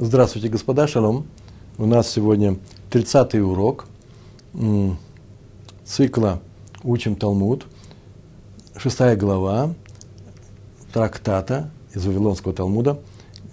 Здравствуйте, 0.00 0.48
господа, 0.48 0.86
шалом. 0.86 1.26
У 1.76 1.84
нас 1.84 2.08
сегодня 2.08 2.56
30-й 2.92 3.40
урок 3.40 3.86
цикла 5.84 6.40
«Учим 6.84 7.16
Талмуд», 7.16 7.66
шестая 8.76 9.16
глава 9.16 9.74
трактата 10.92 11.72
из 11.92 12.06
Вавилонского 12.06 12.54
Талмуда, 12.54 13.00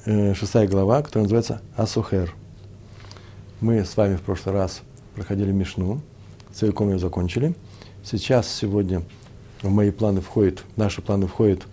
э, 0.06 0.36
шестая 0.36 0.68
глава, 0.68 1.02
которая 1.02 1.24
называется 1.24 1.62
«Асухер». 1.76 2.36
Мы 3.60 3.84
с 3.84 3.98
вами 3.98 4.16
в 4.16 4.22
прошлый 4.22 4.54
раз 4.54 4.82
проходили 5.16 5.52
Мишну, 5.52 6.00
целиком 6.54 6.92
ее 6.92 7.00
закончили. 7.00 7.56
Сейчас, 8.04 8.48
сегодня 8.48 9.02
в 9.64 9.72
мои 9.72 9.90
планы 9.90 10.22
входит, 10.22 10.64
в 10.76 10.78
наши 10.78 11.02
планы 11.02 11.26
входит 11.26 11.66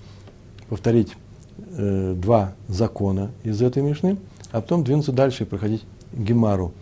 повторить 0.70 1.14
э, 1.58 2.14
два 2.16 2.54
закона 2.68 3.32
из 3.44 3.60
этой 3.60 3.82
Мишны– 3.82 4.16
а 4.52 4.60
потом 4.60 4.84
двинуться 4.84 5.12
дальше 5.12 5.42
и 5.42 5.46
проходить 5.46 5.82
Гемару, 6.12 6.72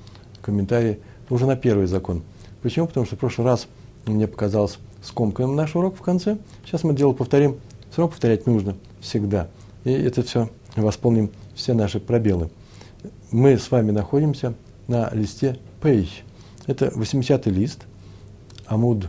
комментарии 0.43 0.99
уже 1.31 1.47
на 1.47 1.57
первый 1.57 1.87
закон. 1.87 2.23
Почему? 2.63 2.87
Потому 2.87 3.07
что 3.07 3.17
в 3.17 3.19
прошлый 3.19 3.47
раз 3.47 3.69
мне 4.07 4.27
показалось 4.27 4.79
скомканным 5.03 5.57
наш 5.57 5.75
урок 5.77 5.97
в 5.97 6.03
конце. 6.03 6.39
Сейчас 6.65 6.85
мы 6.85 6.95
дело 6.95 7.13
повторим. 7.13 7.57
Все 7.91 8.03
равно 8.03 8.11
повторять 8.11 8.47
нужно 8.47 8.77
всегда. 9.01 9.49
И 9.85 9.93
это 9.93 10.23
все 10.23 10.51
восполним 10.77 11.31
все 11.55 11.73
наши 11.73 12.01
пробелы. 12.01 12.51
Мы 13.31 13.57
с 13.57 13.71
вами 13.71 13.93
находимся 13.93 14.55
на 14.89 15.09
листе 15.13 15.59
Пейх. 15.81 16.09
Это 16.67 16.87
80-й 16.87 17.51
лист, 17.51 17.87
Амуд, 18.67 19.09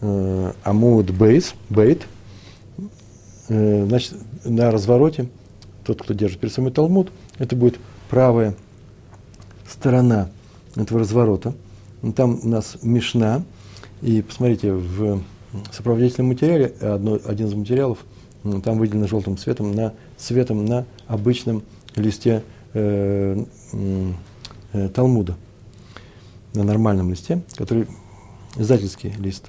э, 0.00 0.52
Амуд 0.62 1.10
Бейс, 1.10 1.54
Бейт. 1.70 2.06
Э, 3.48 3.84
значит, 3.86 4.14
на 4.44 4.70
развороте, 4.70 5.28
тот, 5.84 6.02
кто 6.02 6.14
держит 6.14 6.40
перед 6.40 6.52
собой 6.52 6.70
Талмуд, 6.70 7.10
это 7.38 7.56
будет 7.56 7.78
правая 8.14 8.54
сторона 9.68 10.28
этого 10.76 11.00
разворота. 11.00 11.52
Там 12.14 12.38
у 12.44 12.48
нас 12.48 12.78
Мишна. 12.80 13.42
И 14.02 14.22
посмотрите, 14.22 14.72
в 14.72 15.20
сопроводительном 15.72 16.28
материале, 16.28 16.66
одно, 16.80 17.18
один 17.24 17.48
из 17.48 17.54
материалов, 17.54 17.98
там 18.62 18.78
выделено 18.78 19.08
желтым 19.08 19.36
цветом, 19.36 19.72
на, 19.72 19.94
цветом 20.16 20.64
на 20.64 20.86
обычном 21.08 21.64
листе 21.96 22.44
э, 22.72 23.44
э, 23.72 24.88
Талмуда. 24.90 25.34
На 26.54 26.62
нормальном 26.62 27.10
листе, 27.10 27.42
который 27.56 27.88
издательский 28.56 29.10
лист. 29.18 29.46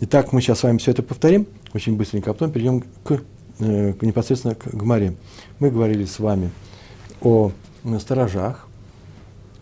Итак, 0.00 0.32
мы 0.32 0.40
сейчас 0.40 0.60
с 0.60 0.62
вами 0.62 0.78
все 0.78 0.92
это 0.92 1.02
повторим 1.02 1.46
очень 1.74 1.98
быстренько, 1.98 2.30
а 2.30 2.32
потом 2.32 2.50
перейдем 2.50 2.82
к 3.04 3.20
Э, 3.58 3.94
непосредственно 4.02 4.54
к 4.54 4.66
Гмаре. 4.66 5.16
Мы 5.60 5.70
говорили 5.70 6.04
с 6.04 6.18
вами 6.18 6.50
о 7.22 7.52
сторожах. 7.98 8.68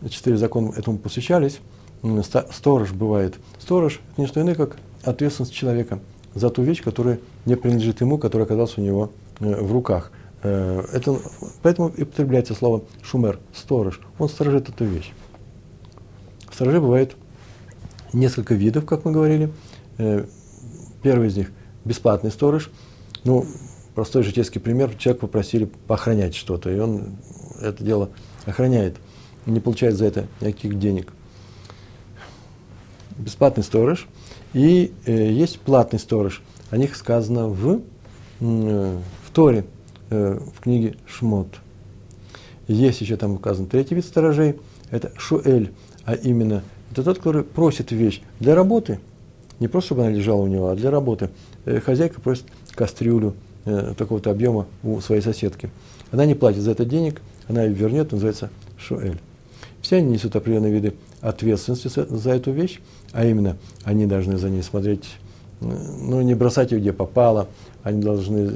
Четыре 0.09 0.37
закона 0.37 0.73
этому 0.77 0.99
посвящались. 0.99 1.61
Сторож 2.51 2.93
бывает. 2.93 3.37
Сторож– 3.59 4.01
это 4.13 4.21
не 4.21 4.27
что 4.27 4.41
иное, 4.41 4.57
как 4.57 4.77
ответственность 5.05 5.55
человека 5.55 6.01
за 6.35 6.51
ту 6.51 6.63
вещь, 6.63 6.83
которая 6.83 7.21
не 7.47 7.57
принадлежит 7.57 8.01
ему, 8.01 8.19
которая 8.19 8.47
оказалась 8.47 8.77
у 8.77 8.81
него 8.81 9.13
э, 9.39 9.63
в 9.63 9.73
руках. 9.73 10.11
Э, 10.43 10.85
это, 10.93 11.17
поэтому 11.63 11.89
и 11.89 12.03
употребляется 12.03 12.55
слово 12.55 12.83
шумер, 13.01 13.39
сторож. 13.55 14.01
Он 14.19 14.29
сторожит 14.29 14.69
эту 14.69 14.85
вещь. 14.85 15.13
Сторожей 16.53 16.81
бывает 16.81 17.17
несколько 18.13 18.55
видов, 18.55 18.87
как 18.87 19.05
мы 19.05 19.13
говорили. 19.13 19.53
Первый 21.03 21.29
из 21.29 21.37
них– 21.37 21.53
бесплатный 21.85 22.31
сторож. 22.31 22.71
Ну, 23.25 23.47
простой 23.95 24.23
житейский 24.23 24.61
пример. 24.61 24.95
Человек 24.97 25.21
попросили 25.21 25.69
охранять 25.89 26.35
что-то, 26.35 26.71
и 26.71 26.79
он 26.79 27.17
это 27.61 27.83
дело 27.85 28.11
охраняет. 28.45 28.97
Не 29.47 29.61
получает 29.61 29.97
за 29.97 30.07
это 30.07 30.27
никаких 30.41 30.79
денег. 30.79 31.13
Бесплатный 33.17 33.63
сторож. 33.63 34.07
И 34.53 34.93
э, 35.07 35.31
есть 35.33 35.61
платный 35.61 35.99
сторож. 35.99 36.43
О 36.71 36.77
них 36.77 36.97
сказано 36.97 37.49
в, 37.49 37.81
э, 38.41 38.99
в 39.25 39.31
Торе, 39.33 39.65
э, 40.11 40.39
в 40.55 40.61
книге 40.61 40.97
Шмот. 41.07 41.49
Есть 42.67 43.01
еще 43.01 43.17
там 43.17 43.35
указан 43.35 43.67
третий 43.67 43.95
вид 43.95 44.05
сторожей. 44.05 44.59
Это 44.91 45.13
Шуэль, 45.17 45.73
а 46.05 46.15
именно 46.15 46.63
это 46.91 47.03
тот, 47.03 47.19
который 47.19 47.43
просит 47.43 47.93
вещь 47.93 48.23
для 48.41 48.55
работы. 48.55 49.01
Не 49.61 49.69
просто, 49.69 49.89
чтобы 49.89 50.03
она 50.03 50.11
лежала 50.11 50.43
у 50.43 50.47
него, 50.47 50.69
а 50.69 50.75
для 50.75 50.91
работы. 50.91 51.31
Э, 51.65 51.81
хозяйка 51.81 52.21
просит 52.21 52.47
кастрюлю 52.75 53.35
э, 53.65 53.95
такого-то 53.97 54.31
объема 54.31 54.67
у 54.83 55.01
своей 55.01 55.23
соседки. 55.23 55.71
Она 56.11 56.27
не 56.27 56.35
платит 56.35 56.63
за 56.63 56.73
это 56.73 56.85
денег, 56.85 57.21
она 57.49 57.63
ее 57.63 57.75
вернет, 57.75 58.13
называется 58.13 58.51
шуэль. 58.79 59.19
Все 59.83 59.97
они 59.97 60.13
несут 60.13 60.35
определенные 60.35 60.73
виды 60.73 60.95
ответственности 61.21 61.89
за 61.89 62.31
эту 62.31 62.53
вещь, 62.53 62.81
а 63.13 63.27
именно 63.27 63.57
они 63.83 64.07
должны 64.07 64.39
за 64.39 64.49
ней 64.49 64.63
смотреть, 64.63 65.05
э, 65.61 65.67
ну, 65.67 66.23
не 66.23 66.35
бросать 66.35 66.73
ее 66.73 66.81
где 66.81 66.93
попало, 66.93 67.49
они 67.83 68.01
должны 68.01 68.51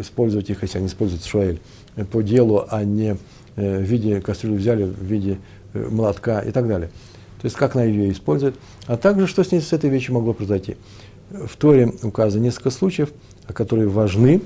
использовать 0.00 0.50
их, 0.50 0.62
если 0.62 0.78
они 0.78 0.88
используют 0.88 1.24
шуэль, 1.24 1.60
э, 1.96 2.04
по 2.04 2.22
делу, 2.22 2.66
а 2.68 2.84
не 2.84 3.16
э, 3.56 3.78
в 3.78 3.82
виде 3.82 4.20
кастрюли 4.20 4.56
взяли, 4.56 4.84
в 4.84 5.02
виде 5.02 5.38
молотка 5.72 6.40
и 6.40 6.50
так 6.50 6.68
далее. 6.68 6.90
То 7.40 7.46
есть, 7.46 7.56
как 7.56 7.74
она 7.74 7.84
ее 7.84 8.10
использует, 8.10 8.54
а 8.86 8.96
также, 8.96 9.26
что 9.26 9.44
с 9.44 9.52
ней 9.52 9.60
с 9.60 9.72
этой 9.72 9.90
вещью 9.90 10.14
могло 10.14 10.32
произойти. 10.32 10.76
В 11.30 11.56
Торе 11.56 11.92
указано 12.02 12.42
несколько 12.42 12.70
случаев, 12.70 13.10
которые 13.52 13.88
важны, 13.88 14.42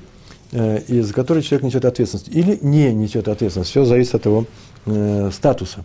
э, 0.51 0.81
и 0.87 1.01
за 1.01 1.13
которые 1.13 1.43
человек 1.43 1.65
несет 1.65 1.85
ответственность. 1.85 2.29
Или 2.29 2.57
не 2.61 2.93
несет 2.93 3.27
ответственность. 3.27 3.71
Все 3.71 3.85
зависит 3.85 4.15
от 4.15 4.25
его 4.25 4.45
э, 4.85 5.29
статуса. 5.31 5.83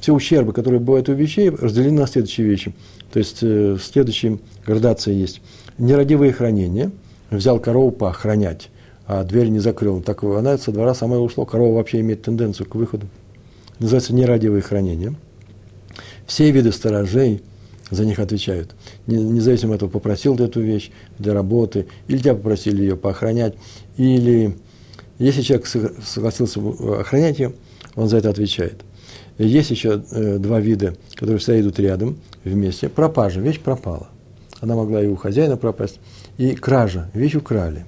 Все 0.00 0.12
ущербы, 0.14 0.52
которые 0.52 0.80
бывают 0.80 1.08
у 1.08 1.12
вещей, 1.12 1.50
разделены 1.50 2.00
на 2.00 2.06
следующие 2.06 2.46
вещи. 2.46 2.74
То 3.12 3.18
есть, 3.18 3.38
э, 3.42 3.76
следующая 3.82 4.38
градация 4.66 5.14
есть. 5.14 5.40
Нерадивое 5.76 6.32
хранение. 6.32 6.90
Взял 7.30 7.60
корову 7.60 7.90
поохранять, 7.90 8.70
а 9.06 9.22
дверь 9.22 9.48
не 9.48 9.58
закрыл. 9.58 10.00
Так 10.00 10.22
она 10.24 10.56
со 10.56 10.72
двора 10.72 10.94
сама 10.94 11.18
ушла. 11.18 11.44
Корова 11.44 11.74
вообще 11.74 12.00
имеет 12.00 12.22
тенденцию 12.22 12.66
к 12.66 12.74
выходу. 12.74 13.06
Называется 13.80 14.14
нерадивое 14.14 14.62
хранение. 14.62 15.14
Все 16.26 16.50
виды 16.50 16.72
сторожей– 16.72 17.42
за 17.90 18.04
них 18.04 18.18
отвечают. 18.18 18.74
Независимо 19.06 19.74
от 19.74 19.78
этого, 19.78 19.90
попросил 19.90 20.36
ты 20.36 20.44
эту 20.44 20.60
вещь 20.60 20.90
для 21.18 21.34
работы, 21.34 21.86
или 22.06 22.18
тебя 22.18 22.34
попросили 22.34 22.82
ее 22.82 22.96
поохранять, 22.96 23.54
или 23.96 24.56
если 25.18 25.42
человек 25.42 25.66
согласился 25.66 26.60
охранять 27.00 27.38
ее, 27.38 27.52
он 27.96 28.08
за 28.08 28.18
это 28.18 28.30
отвечает. 28.30 28.82
Есть 29.38 29.70
еще 29.70 30.02
э, 30.10 30.38
два 30.38 30.60
вида, 30.60 30.96
которые 31.14 31.38
всегда 31.38 31.60
идут 31.60 31.78
рядом, 31.78 32.18
вместе. 32.44 32.88
Пропажа, 32.88 33.40
вещь 33.40 33.60
пропала. 33.60 34.08
Она 34.60 34.74
могла 34.74 35.02
и 35.02 35.06
у 35.06 35.16
хозяина 35.16 35.56
пропасть. 35.56 36.00
И 36.36 36.54
кража, 36.54 37.10
вещь 37.14 37.36
украли. 37.36 37.84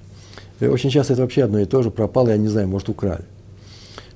Очень 0.60 0.90
часто 0.90 1.14
это 1.14 1.22
вообще 1.22 1.44
одно 1.44 1.58
и 1.58 1.64
то 1.64 1.82
же, 1.82 1.90
пропало, 1.90 2.30
я 2.30 2.36
не 2.36 2.48
знаю, 2.48 2.68
может, 2.68 2.88
украли. 2.88 3.24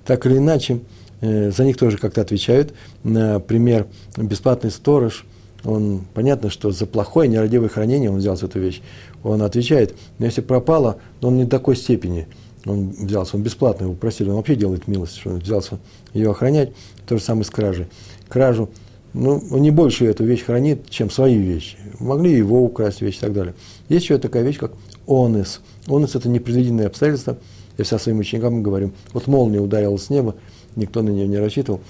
Так 0.04 0.26
или 0.26 0.38
иначе, 0.38 0.80
э, 1.20 1.50
за 1.50 1.64
них 1.64 1.76
тоже 1.76 1.98
как-то 1.98 2.20
отвечают. 2.20 2.72
Например, 3.02 3.86
бесплатный 4.16 4.70
сторож– 4.70 5.24
он, 5.64 6.02
понятно, 6.12 6.50
что 6.50 6.70
за 6.70 6.86
плохое 6.86 7.28
нерадивое 7.28 7.68
хранение 7.68 8.10
он 8.10 8.18
взялся 8.18 8.46
эту 8.46 8.60
вещь. 8.60 8.82
Он 9.22 9.42
отвечает, 9.42 9.94
но 10.18 10.26
если 10.26 10.40
пропало, 10.40 10.98
но 11.20 11.28
он 11.28 11.36
не 11.36 11.46
такой 11.46 11.76
степени 11.76 12.26
он 12.66 12.90
взялся, 12.90 13.36
он 13.36 13.42
бесплатно 13.42 13.84
его 13.84 13.94
просили, 13.94 14.30
он 14.30 14.36
вообще 14.36 14.56
делает 14.56 14.88
милость, 14.88 15.16
что 15.16 15.30
он 15.30 15.38
взялся 15.38 15.78
ее 16.12 16.30
охранять, 16.30 16.70
то 17.06 17.16
же 17.16 17.22
самое 17.22 17.44
с 17.44 17.50
кражей. 17.50 17.86
Кражу, 18.28 18.70
ну, 19.12 19.42
он 19.50 19.62
не 19.62 19.70
больше 19.70 20.06
эту 20.06 20.24
вещь 20.24 20.44
хранит, 20.44 20.88
чем 20.88 21.10
свои 21.10 21.36
вещи. 21.36 21.76
Могли 22.00 22.32
его 22.32 22.62
украсть 22.62 23.00
вещи 23.00 23.18
и 23.18 23.20
так 23.20 23.32
далее. 23.32 23.54
Есть 23.88 24.04
еще 24.04 24.18
такая 24.18 24.42
вещь, 24.42 24.58
как 24.58 24.72
онес. 25.06 25.60
Онес– 25.86 26.14
это 26.16 26.28
непредвиденные 26.28 26.86
обстоятельства. 26.86 27.36
Я 27.76 27.84
вся 27.84 27.98
своим 27.98 28.18
ученикам 28.20 28.62
говорю, 28.62 28.92
вот 29.12 29.26
молния 29.26 29.60
ударила 29.60 29.96
с 29.96 30.08
неба, 30.08 30.34
никто 30.74 31.02
на 31.02 31.10
нее 31.10 31.28
не 31.28 31.38
рассчитывал. 31.38 31.80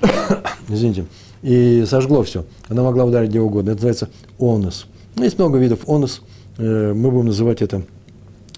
Извините 0.68 1.06
и 1.42 1.84
сожгло 1.86 2.22
все. 2.22 2.44
Она 2.68 2.82
могла 2.82 3.04
ударить 3.04 3.30
где 3.30 3.40
угодно. 3.40 3.70
Это 3.70 3.76
называется 3.76 4.08
онос. 4.38 4.86
Ну, 5.16 5.24
есть 5.24 5.38
много 5.38 5.58
видов 5.58 5.88
онос. 5.88 6.22
Э, 6.58 6.92
мы 6.94 7.10
будем 7.10 7.26
называть 7.26 7.62
это 7.62 7.82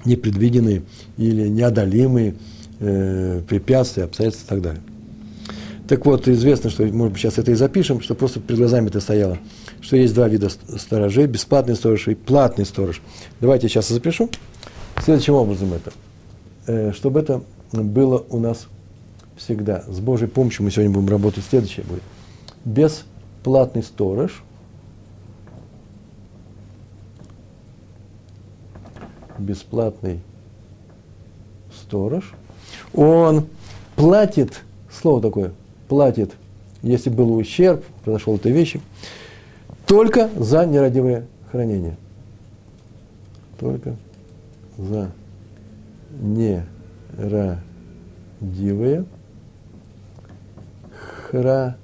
непредвиденные 0.04 0.82
или 1.16 1.48
неодолимые 1.48 2.34
э, 2.80 3.40
препятствия, 3.48 4.04
обстоятельства 4.04 4.46
и 4.46 4.48
так 4.48 4.62
далее. 4.62 4.82
Так 5.88 6.06
вот, 6.06 6.28
известно, 6.28 6.70
что, 6.70 6.84
может 6.84 7.12
быть, 7.12 7.22
сейчас 7.22 7.38
это 7.38 7.50
и 7.50 7.54
запишем, 7.54 8.00
что 8.00 8.14
просто 8.14 8.40
перед 8.40 8.58
глазами 8.58 8.88
это 8.88 9.00
стояло, 9.00 9.38
что 9.80 9.96
есть 9.96 10.14
два 10.14 10.28
вида 10.28 10.48
сторожей, 10.48 11.26
бесплатный 11.26 11.76
сторож 11.76 12.08
и 12.08 12.14
платный 12.14 12.64
сторож. 12.64 13.02
Давайте 13.40 13.66
я 13.66 13.68
сейчас 13.68 13.88
запишу. 13.88 14.30
Следующим 15.02 15.34
образом 15.34 15.72
это. 15.72 15.92
Э, 16.66 16.92
чтобы 16.92 17.20
это 17.20 17.42
было 17.72 18.24
у 18.28 18.38
нас 18.38 18.66
всегда. 19.36 19.84
С 19.88 20.00
Божьей 20.00 20.28
помощью 20.28 20.64
мы 20.64 20.70
сегодня 20.70 20.90
будем 20.90 21.08
работать. 21.08 21.44
Следующее 21.48 21.84
будет 21.86 22.02
бесплатный 22.64 23.82
сторож, 23.82 24.42
бесплатный 29.38 30.20
сторож, 31.72 32.32
он 32.92 33.46
платит, 33.96 34.62
слово 34.90 35.20
такое, 35.20 35.52
платит, 35.88 36.32
если 36.82 37.10
был 37.10 37.34
ущерб, 37.36 37.84
произошел 38.04 38.36
этой 38.36 38.52
вещи, 38.52 38.80
только 39.86 40.30
за 40.36 40.64
нерадивое 40.66 41.26
хранение. 41.50 41.96
Только 43.58 43.96
за 44.76 45.10
нерадивое 46.20 46.64
хранение. 51.30 51.83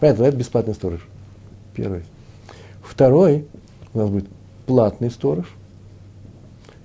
Понятно, 0.00 0.24
это 0.24 0.36
бесплатный 0.36 0.74
сторож. 0.74 1.06
Первый. 1.74 2.02
Второй 2.82 3.46
у 3.94 3.98
нас 3.98 4.10
будет 4.10 4.26
платный 4.66 5.10
сторож. 5.10 5.46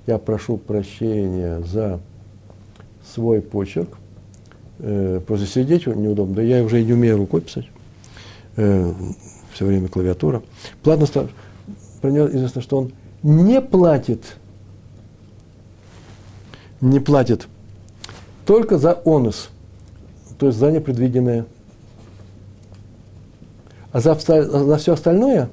Я 0.07 0.18
прошу 0.18 0.57
прощения 0.57 1.62
за 1.62 2.00
свой 3.06 3.42
почерк. 3.42 3.98
Э, 4.80 5.21
просто 5.25 5.45
сидеть 5.45 5.86
неудобно. 5.88 6.36
Да 6.36 6.42
я 6.42 6.63
уже 6.63 6.83
не 6.83 6.94
умею 6.94 7.18
рукой 7.18 7.42
писать. 7.42 7.69
Э, 8.56 8.94
все 9.54 9.65
время 9.65 9.88
клавиатура. 9.88 10.42
Платный 10.81 11.07
сторож. 11.07 11.30
Про 12.01 12.12
него 12.12 12.27
известно, 12.27 12.62
что 12.62 12.80
он 12.80 12.92
не 13.21 13.62
платит, 13.62 14.38
не 16.81 17.00
платит 17.00 17.48
только 18.45 18.77
за 18.77 19.01
онус, 19.06 19.50
то 20.44 20.48
есть 20.48 20.60
за 20.60 20.72
непредвиденное. 20.72 21.45
А 23.94 24.01
за, 24.01 24.13
за 24.13 24.75
все 24.75 24.92
остальное, 24.92 25.48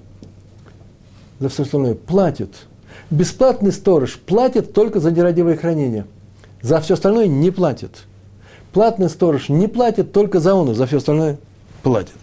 за 1.38 1.48
все 1.48 1.62
остальное 1.62 1.94
платит. 1.94 2.66
Бесплатный 3.08 3.70
сторож 3.70 4.18
платит 4.18 4.72
только 4.72 4.98
за 4.98 5.12
нерадивое 5.12 5.56
хранение. 5.56 6.06
За 6.60 6.80
все 6.80 6.94
остальное 6.94 7.28
не 7.28 7.52
платит. 7.52 8.02
Платный 8.72 9.08
сторож 9.08 9.48
не 9.48 9.68
платит 9.68 10.10
только 10.10 10.40
за 10.40 10.56
онус, 10.56 10.76
за 10.76 10.86
все 10.86 10.96
остальное 10.96 11.38
платит. 11.84 12.16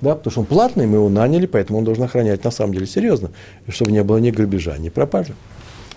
Да, 0.00 0.14
потому 0.14 0.30
что 0.30 0.40
он 0.40 0.46
платный, 0.46 0.86
мы 0.86 0.96
его 0.96 1.10
наняли, 1.10 1.44
поэтому 1.44 1.80
он 1.80 1.84
должен 1.84 2.04
охранять 2.04 2.42
на 2.42 2.50
самом 2.50 2.72
деле 2.72 2.86
серьезно, 2.86 3.32
чтобы 3.68 3.92
не 3.92 4.02
было 4.02 4.16
ни 4.16 4.30
грабежа, 4.30 4.78
ни 4.78 4.88
пропажи. 4.88 5.34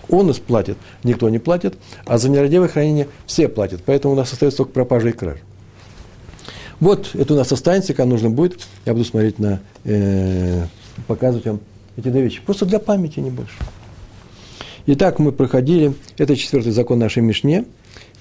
Он 0.10 0.34
платит, 0.34 0.78
никто 1.06 1.30
не 1.30 1.40
платит, 1.40 1.78
а 2.06 2.18
за 2.18 2.28
нерадивое 2.28 2.68
хранение 2.68 3.08
все 3.26 3.48
платят. 3.48 3.82
Поэтому 3.86 4.14
у 4.14 4.18
нас 4.18 4.34
остается 4.34 4.58
только 4.58 4.74
пропажа 4.74 5.08
и 5.08 5.14
краж. 5.14 5.38
Вот 6.80 7.12
это 7.14 7.34
у 7.34 7.38
нас 7.38 7.52
останется, 7.52 7.94
когда 7.94 8.10
нужно 8.10 8.30
будет, 8.30 8.68
я 8.86 8.94
буду 8.94 9.06
смотреть 9.06 9.40
на, 9.40 9.62
э, 9.86 10.66
показывать 11.08 11.46
вам 11.46 11.60
эти 11.98 12.10
две 12.10 12.22
вещи. 12.22 12.42
Просто 12.46 12.66
для 12.66 12.80
памяти, 12.80 13.20
не 13.20 13.30
больше. 13.30 13.56
Итак, 14.88 15.20
мы 15.20 15.32
проходили, 15.32 15.94
это 16.18 16.36
четвертый 16.36 16.72
закон 16.72 17.00
нашей 17.00 17.24
Мишне, 17.24 17.66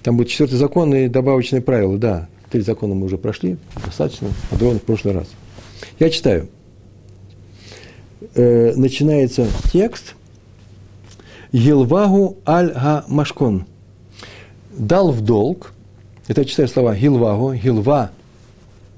там 0.02 0.16
будет 0.16 0.28
четвертый 0.28 0.56
закон 0.56 0.94
и 0.94 1.08
добавочные 1.08 1.60
правила, 1.60 1.98
да, 1.98 2.28
три 2.50 2.62
закона 2.62 2.94
мы 2.94 3.06
уже 3.06 3.18
прошли, 3.18 3.58
достаточно, 3.84 4.28
подробно 4.50 4.78
в 4.78 4.82
прошлый 4.82 5.14
раз. 5.14 5.26
Я 5.98 6.10
читаю. 6.10 6.48
Э, 8.34 8.72
начинается 8.76 9.46
текст 9.72 10.14
Гилвагу 11.52 12.38
аль-га 12.46 13.04
машкон. 13.08 13.66
Дал 14.76 15.12
в 15.12 15.20
долг, 15.20 15.72
это 16.28 16.40
я 16.40 16.44
читаю 16.46 16.68
слова 16.68 16.96
Гилвагу, 16.96 17.54
Гилва, 17.54 18.10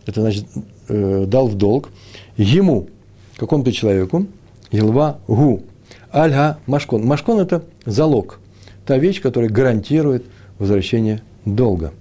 это 0.06 0.20
значит 0.20 0.46
э, 0.88 1.24
дал 1.26 1.48
в 1.48 1.54
долг, 1.56 1.90
ему, 2.36 2.88
какому-то 3.36 3.72
человеку, 3.72 4.26
Гилва 4.72 5.18
гу, 5.28 5.62
аль-га 6.12 6.58
машкон. 6.66 7.04
Машкон 7.04 7.40
это 7.40 7.64
залог, 7.84 8.40
та 8.86 8.98
вещь, 8.98 9.20
которая 9.20 9.50
гарантирует 9.50 10.24
возвращение 10.58 11.22
долга. 11.44 11.92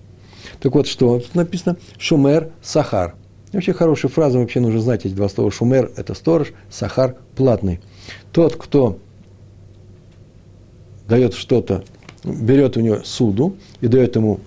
Так 0.60 0.74
вот, 0.74 0.88
что 0.88 1.20
тут 1.20 1.36
написано? 1.36 1.78
Шумер 1.98 2.52
сахар– 2.62 3.16
вообще 3.56 3.74
хорошая 3.74 4.12
фраза, 4.12 4.38
вообще 4.38 4.60
нужно 4.60 4.82
знать 4.82 5.06
эти 5.06 5.14
два 5.14 5.30
слова. 5.30 5.52
Шумер– 5.52 5.92
это 5.96 6.14
сторож, 6.14 6.54
сахар– 6.70 7.16
платный. 7.36 7.80
Тот, 8.32 8.56
кто 8.56 9.00
дает 11.08 11.34
что-то, 11.34 11.84
берет 12.24 12.78
у 12.78 12.82
него 12.82 13.00
суду 13.04 13.56
и 13.82 13.88
дает 13.88 14.16
ему 14.16 14.40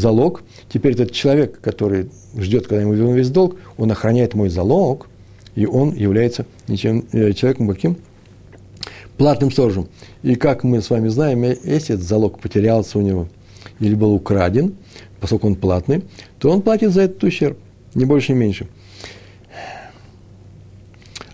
залог, 0.00 0.42
теперь 0.72 0.94
этот 0.94 1.12
человек, 1.12 1.60
который 1.60 2.10
ждет, 2.36 2.66
когда 2.66 2.82
ему 2.82 2.94
вернут 2.94 3.16
весь 3.16 3.30
долг, 3.30 3.56
он 3.78 3.92
охраняет 3.92 4.34
мой 4.34 4.48
залог, 4.48 5.08
и 5.54 5.66
он 5.66 5.94
является 5.94 6.46
ничем, 6.68 7.04
э, 7.12 7.32
человеком 7.32 7.68
каким? 7.68 7.96
Платным 9.16 9.50
сторожем. 9.50 9.88
И 10.22 10.34
как 10.34 10.64
мы 10.64 10.80
с 10.80 10.90
вами 10.90 11.08
знаем, 11.08 11.42
если 11.42 11.94
этот 11.94 12.02
залог 12.06 12.38
потерялся 12.38 12.98
у 12.98 13.02
него 13.02 13.28
или 13.78 13.94
был 13.94 14.12
украден, 14.12 14.74
поскольку 15.20 15.46
он 15.46 15.56
платный, 15.56 16.04
то 16.38 16.50
он 16.50 16.62
платит 16.62 16.92
за 16.92 17.02
этот 17.02 17.22
ущерб. 17.22 17.58
Ни 17.94 18.04
больше, 18.04 18.32
ни 18.32 18.36
меньше. 18.36 18.66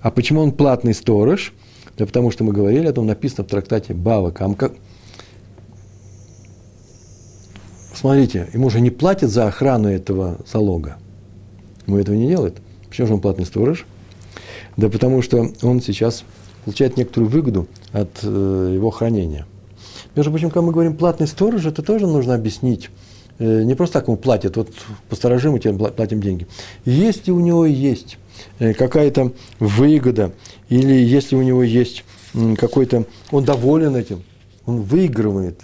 А 0.01 0.11
почему 0.11 0.41
он 0.41 0.53
платный 0.53 0.95
сторож? 0.95 1.53
Да 1.97 2.07
потому 2.07 2.31
что 2.31 2.45
мы 2.45 2.53
говорили, 2.53 2.89
это 2.89 3.01
написано 3.03 3.45
в 3.45 3.49
трактате 3.49 3.95
Бава 3.95 4.31
Камка. 4.31 4.73
Смотрите, 7.96 8.48
ему 8.52 8.69
же 8.69 8.82
не 8.82 8.90
платят 8.90 9.31
за 9.31 9.48
охрану 9.48 9.88
этого 9.88 10.38
залога. 10.46 10.98
Ему 11.87 11.98
этого 11.98 12.14
не 12.14 12.28
делает. 12.28 12.58
Почему 12.90 13.06
же 13.06 13.14
он 13.14 13.20
платный 13.20 13.46
сторож? 13.46 13.87
Да 14.76 14.90
потому 14.90 15.22
что 15.22 15.50
он 15.62 15.81
сейчас 15.81 16.22
получает 16.66 16.98
некоторую 16.98 17.31
выгоду 17.31 17.69
от 17.93 18.10
э, 18.22 18.72
его 18.75 18.90
хранения. 18.90 19.46
Между 20.14 20.31
прочим, 20.31 20.50
когда 20.50 20.60
мы 20.60 20.72
говорим 20.72 20.94
платный 20.94 21.26
сторож, 21.26 21.64
это 21.64 21.82
тоже 21.82 22.06
нужно 22.06 22.34
объяснить. 22.34 22.90
Э, 23.38 23.62
не 23.62 23.75
просто 23.75 24.00
так 24.00 24.08
ему 24.08 24.19
платят, 24.19 24.58
вот 24.58 24.69
посторожим, 25.08 25.52
мы 25.52 25.58
тебе 25.58 25.72
платим 25.72 26.20
деньги. 26.20 26.46
Если 26.84 27.31
у 27.31 27.40
него 27.40 27.64
есть 27.64 28.19
э, 28.58 28.75
какая-то 28.75 29.32
выгода, 29.58 30.32
или 30.69 30.93
если 30.93 31.34
у 31.34 31.43
него 31.43 31.62
есть 31.62 32.04
какой-то, 32.58 33.06
он 33.31 33.44
доволен 33.44 33.96
этим, 33.96 34.22
он 34.66 34.82
выигрывает, 34.82 35.62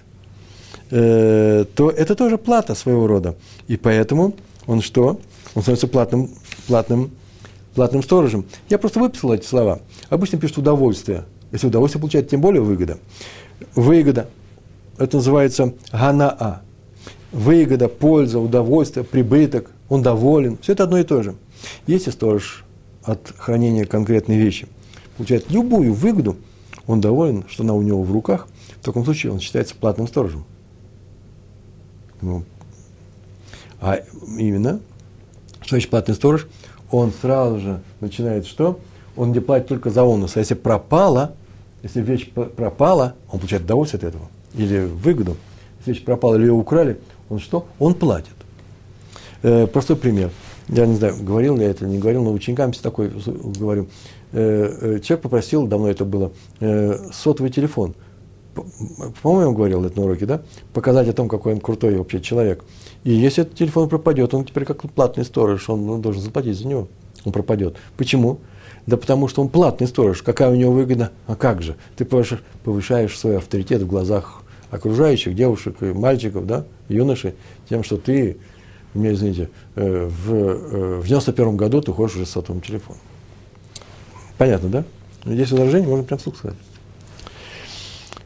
э, 0.92 1.64
то 1.74 1.90
это 1.90 2.14
тоже 2.14 2.38
плата 2.38 2.74
своего 2.74 3.06
рода. 3.06 3.34
И 3.66 3.76
поэтому 3.76 4.34
он 4.66 4.80
что? 4.82 5.18
Он 5.54 5.62
становится 5.62 5.88
платным, 5.88 6.30
платным, 6.66 7.10
платным 7.74 8.02
сторожем. 8.02 8.44
Я 8.68 8.78
просто 8.78 9.00
выписал 9.00 9.32
эти 9.32 9.46
слова. 9.46 9.80
Обычно 10.08 10.38
пишут 10.38 10.58
удовольствие. 10.58 11.24
Если 11.50 11.66
удовольствие 11.66 12.00
получает, 12.00 12.28
тем 12.28 12.40
более 12.40 12.62
выгода. 12.62 12.98
Выгода. 13.74 14.28
Это 14.98 15.16
называется 15.16 15.74
ганаа 15.90 16.62
выгода, 17.32 17.88
польза, 17.88 18.38
удовольствие, 18.38 19.04
прибыток, 19.04 19.70
он 19.88 20.02
доволен. 20.02 20.58
Все 20.60 20.72
это 20.72 20.84
одно 20.84 20.98
и 20.98 21.04
то 21.04 21.22
же. 21.22 21.34
Если 21.86 22.10
сторож 22.10 22.64
от 23.02 23.32
хранения 23.36 23.84
конкретной 23.84 24.36
вещи 24.36 24.68
получает 25.16 25.50
любую 25.50 25.94
выгоду, 25.94 26.36
он 26.86 27.00
доволен, 27.00 27.44
что 27.48 27.62
она 27.62 27.74
у 27.74 27.82
него 27.82 28.02
в 28.02 28.12
руках, 28.12 28.48
в 28.80 28.84
таком 28.84 29.04
случае 29.04 29.32
он 29.32 29.40
считается 29.40 29.74
платным 29.74 30.06
сторожем. 30.06 30.44
Ну, 32.22 32.44
а 33.80 34.00
именно, 34.38 34.80
что 35.60 35.70
значит 35.70 35.90
платный 35.90 36.14
сторож? 36.14 36.46
Он 36.90 37.12
сразу 37.12 37.58
же 37.58 37.82
начинает 38.00 38.46
что? 38.46 38.78
Он 39.16 39.32
не 39.32 39.40
платит 39.40 39.68
только 39.68 39.90
за 39.90 40.04
онус. 40.04 40.36
А 40.36 40.40
если 40.40 40.54
пропала, 40.54 41.34
если 41.82 42.00
вещь 42.00 42.30
пропала, 42.30 43.14
он 43.30 43.40
получает 43.40 43.64
удовольствие 43.64 43.98
от 43.98 44.04
этого. 44.04 44.28
Или 44.54 44.84
выгоду. 44.84 45.36
Если 45.80 45.92
вещь 45.92 46.04
пропала 46.04 46.36
или 46.36 46.42
ее 46.42 46.52
украли, 46.52 46.98
он 47.28 47.40
что? 47.40 47.66
Он 47.78 47.94
платит. 47.94 48.34
Э, 49.42 49.66
простой 49.66 49.96
пример. 49.96 50.30
Я 50.68 50.86
не 50.86 50.94
знаю, 50.94 51.16
говорил 51.20 51.56
ли 51.56 51.64
я 51.64 51.70
это, 51.70 51.86
не 51.86 51.98
говорил, 51.98 52.22
но 52.22 52.32
ученикам 52.32 52.72
такой 52.72 53.10
говорю. 53.58 53.88
Э, 54.32 54.96
э, 54.96 55.00
человек 55.00 55.22
попросил, 55.22 55.66
давно 55.66 55.88
это 55.88 56.04
было, 56.04 56.32
э, 56.60 57.10
сотовый 57.12 57.50
телефон. 57.50 57.94
По-моему, 59.22 59.52
говорил 59.52 59.84
это 59.84 59.98
на 59.98 60.06
уроке, 60.06 60.26
да? 60.26 60.42
Показать 60.72 61.08
о 61.08 61.12
том, 61.12 61.28
какой 61.28 61.54
он 61.54 61.60
крутой 61.60 61.96
вообще 61.96 62.20
человек. 62.20 62.64
И 63.04 63.12
если 63.12 63.42
этот 63.42 63.56
телефон 63.56 63.88
пропадет, 63.88 64.34
он 64.34 64.44
теперь 64.44 64.64
как 64.64 64.82
платный 64.92 65.24
сторож, 65.24 65.68
он, 65.68 65.88
он 65.88 66.02
должен 66.02 66.22
заплатить 66.22 66.58
за 66.58 66.66
него. 66.66 66.88
Он 67.24 67.32
пропадет. 67.32 67.76
Почему? 67.96 68.38
Да 68.86 68.96
потому 68.96 69.28
что 69.28 69.42
он 69.42 69.48
платный 69.48 69.86
сторож. 69.86 70.22
Какая 70.22 70.50
у 70.50 70.54
него 70.54 70.72
выгода? 70.72 71.12
А 71.26 71.36
как 71.36 71.62
же? 71.62 71.76
Ты 71.96 72.04
повышаешь, 72.04 72.42
повышаешь 72.64 73.18
свой 73.18 73.38
авторитет 73.38 73.82
в 73.82 73.86
глазах 73.86 74.42
окружающих, 74.70 75.34
девушек 75.34 75.82
и 75.82 75.86
мальчиков, 75.86 76.46
да, 76.46 76.64
юношей, 76.88 77.34
тем, 77.68 77.84
что 77.84 77.98
ты, 77.98 78.38
мне 78.94 79.12
извините, 79.12 79.50
э, 79.76 80.08
в, 80.08 80.34
э, 80.34 81.00
в 81.00 81.06
91 81.06 81.56
году 81.56 81.82
ты 81.82 81.92
ходишь 81.92 82.16
уже 82.16 82.26
с 82.26 82.30
сотовым 82.30 82.62
телефоном. 82.62 83.00
Понятно, 84.38 84.68
да? 84.70 84.84
Здесь 85.26 85.50
возражение 85.52 85.88
можно 85.88 86.04
прям 86.04 86.18
вслух 86.18 86.36
сказать. 86.36 86.56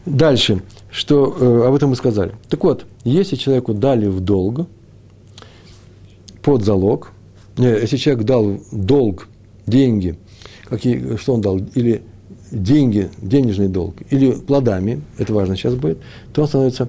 Дальше, 0.06 0.62
что 0.90 1.36
э, 1.38 1.66
об 1.66 1.74
этом 1.74 1.90
мы 1.90 1.96
сказали. 1.96 2.32
Так 2.48 2.62
вот, 2.62 2.86
если 3.04 3.34
человеку 3.34 3.74
дали 3.74 4.06
в 4.06 4.20
долг, 4.20 4.68
под 6.42 6.64
залог, 6.64 7.10
не, 7.58 7.66
если 7.66 7.96
человек 7.96 8.24
дал 8.24 8.60
долг, 8.70 9.26
деньги, 9.66 10.16
какие, 10.64 11.16
что 11.16 11.34
он 11.34 11.40
дал, 11.40 11.58
или 11.74 12.02
деньги, 12.52 13.10
денежный 13.20 13.66
долг, 13.66 13.96
или 14.10 14.30
плодами, 14.30 15.02
это 15.18 15.34
важно 15.34 15.56
сейчас 15.56 15.74
будет, 15.74 15.98
то 16.32 16.42
он 16.42 16.48
становится 16.48 16.88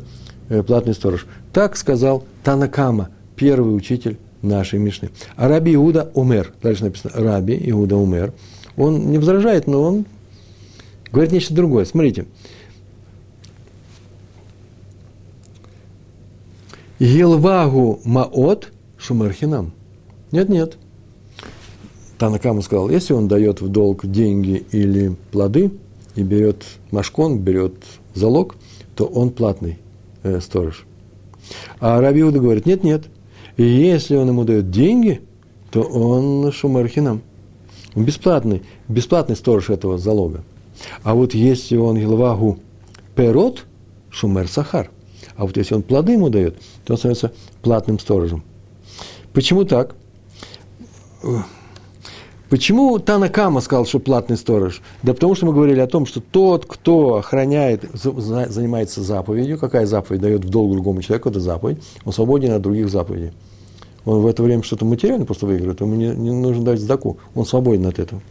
э, 0.50 0.62
платный 0.62 0.94
сторож. 0.94 1.26
Так 1.52 1.76
сказал 1.76 2.24
Танакама, 2.44 3.10
первый 3.36 3.76
учитель 3.76 4.20
нашей 4.44 4.78
Мишны. 4.78 5.10
А 5.36 5.48
Раби 5.48 5.74
Иуда 5.74 6.12
умер. 6.14 6.54
Дальше 6.62 6.84
написано 6.84 7.14
Раби 7.16 7.60
Иуда 7.72 7.96
умер. 7.96 8.34
Он 8.76 9.10
не 9.10 9.18
возражает, 9.18 9.66
но 9.66 9.82
он 9.82 10.06
говорит 11.12 11.32
нечто 11.32 11.56
другое. 11.56 11.86
Смотрите. 11.86 12.28
Елвагу 17.00 18.00
маот 18.04 18.72
шумерхинам. 18.98 19.74
Нет, 20.32 20.50
нет. 20.50 20.78
Танакама 22.18 22.62
сказал, 22.62 22.90
если 22.90 23.14
он 23.14 23.28
дает 23.28 23.62
в 23.62 23.70
долг 23.70 24.06
деньги 24.06 24.66
или 24.72 25.16
плоды, 25.32 25.72
и 26.18 26.24
берет 26.24 26.66
машкон, 26.90 27.38
берет 27.38 27.76
залог, 28.16 28.56
то 28.96 29.06
он 29.06 29.30
платный 29.30 29.78
э, 30.24 30.42
сторож. 30.42 30.86
А 31.80 32.02
Рабиуда 32.02 32.40
говорит, 32.40 32.66
нет, 32.66 32.84
нет, 32.84 33.04
если 33.56 34.16
он 34.16 34.28
ему 34.28 34.44
дает 34.44 34.72
деньги, 34.72 35.22
то 35.70 35.82
он 35.84 36.52
шумархинам. 36.52 37.22
Он 37.96 38.04
бесплатный, 38.04 38.64
бесплатный 38.88 39.36
сторож 39.36 39.70
этого 39.70 40.00
залога. 40.00 40.44
А 41.04 41.14
вот 41.14 41.36
если 41.36 41.78
он 41.78 41.98
Гилвагу 41.98 42.58
перот, 43.16 43.66
шумер 44.10 44.48
сахар. 44.48 44.90
А 45.38 45.46
вот 45.46 45.56
если 45.56 45.76
он 45.76 45.84
плоды 45.84 46.14
ему 46.14 46.30
дает, 46.30 46.58
то 46.84 46.94
он 46.94 46.98
становится 46.98 47.32
платным 47.62 48.00
сторожем. 48.00 48.44
Почему 49.34 49.64
так? 49.64 49.96
Почему 52.50 52.98
Танакама 52.98 53.60
сказал, 53.62 53.86
что 53.86 54.00
платный 54.00 54.38
сторож? 54.38 54.82
Да 55.04 55.14
потому 55.14 55.36
что 55.36 55.46
мы 55.46 55.54
говорили 55.54 55.80
о 55.80 55.88
том, 55.88 56.06
что 56.06 56.22
тот, 56.22 56.66
кто 56.66 57.16
охраняет, 57.16 57.84
занимается 57.94 59.04
заповедью, 59.04 59.60
какая 59.60 59.86
заповедь 59.86 60.22
дает 60.22 60.46
в 60.46 60.50
долг 60.50 60.72
другому 60.72 61.02
человеку, 61.02 61.30
это 61.30 61.42
заповедь, 61.42 61.84
он 62.06 62.14
свободен 62.14 62.54
от 62.54 62.62
других 62.62 62.90
заповедей. 62.90 63.34
Он 64.06 64.22
в 64.22 64.28
это 64.28 64.42
время 64.42 64.64
что-то 64.64 64.86
материально 64.86 65.26
просто 65.26 65.46
выигрывает, 65.46 65.82
ему 65.82 65.96
не, 65.96 66.08
не 66.08 66.32
нужно 66.32 66.64
дать 66.64 66.80
сдаку, 66.80 67.18
он 67.36 67.46
свободен 67.46 67.86
от 67.86 68.00
этого. 68.00 68.22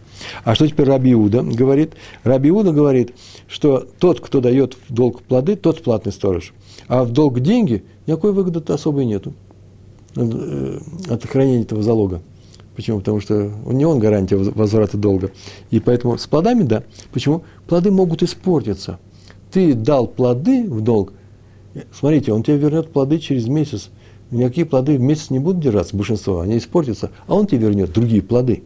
А 0.45 0.55
что 0.55 0.67
теперь 0.67 0.87
Рабиуда 0.87 1.43
говорит? 1.43 1.95
Рабиуда 2.25 2.73
говорит, 2.73 3.15
что 3.49 3.87
тот, 3.99 4.21
кто 4.21 4.41
дает 4.41 4.77
в 4.89 4.93
долг 4.93 5.23
плоды, 5.23 5.57
тот 5.57 5.83
платный 5.83 6.13
сторож. 6.13 6.53
А 6.89 7.05
в 7.05 7.11
долг 7.11 7.41
деньги 7.41 7.85
никакой 8.07 8.33
выгоды 8.33 8.73
особой 8.73 9.05
нету 9.05 9.35
э, 10.15 10.79
от 11.09 11.25
хранения 11.27 11.63
этого 11.63 11.83
залога. 11.83 12.23
Почему? 12.77 12.99
Потому 12.99 13.21
что 13.21 13.51
не 13.67 13.87
он 13.87 13.99
гарантия 13.99 14.37
возврата 14.37 14.99
долга. 14.99 15.31
И 15.71 15.81
поэтому 15.81 16.19
с 16.19 16.27
плодами, 16.27 16.63
да. 16.63 16.83
Почему? 17.13 17.43
Плоды 17.67 17.91
могут 17.91 18.23
испортиться. 18.23 18.99
Ты 19.51 19.73
дал 19.75 20.07
плоды 20.07 20.69
в 20.69 20.83
долг, 20.83 21.15
смотрите, 21.93 22.33
он 22.33 22.43
тебе 22.43 22.59
вернет 22.59 22.93
плоды 22.93 23.19
через 23.19 23.49
месяц. 23.49 23.91
Никакие 24.31 24.67
плоды 24.67 24.99
в 24.99 25.01
месяц 25.01 25.31
не 25.31 25.39
будут 25.39 25.63
держаться, 25.63 25.97
большинство, 25.97 26.41
они 26.41 26.59
испортятся, 26.59 27.13
а 27.27 27.35
он 27.35 27.47
тебе 27.47 27.69
вернет 27.69 27.93
другие 27.93 28.23
плоды. 28.23 28.65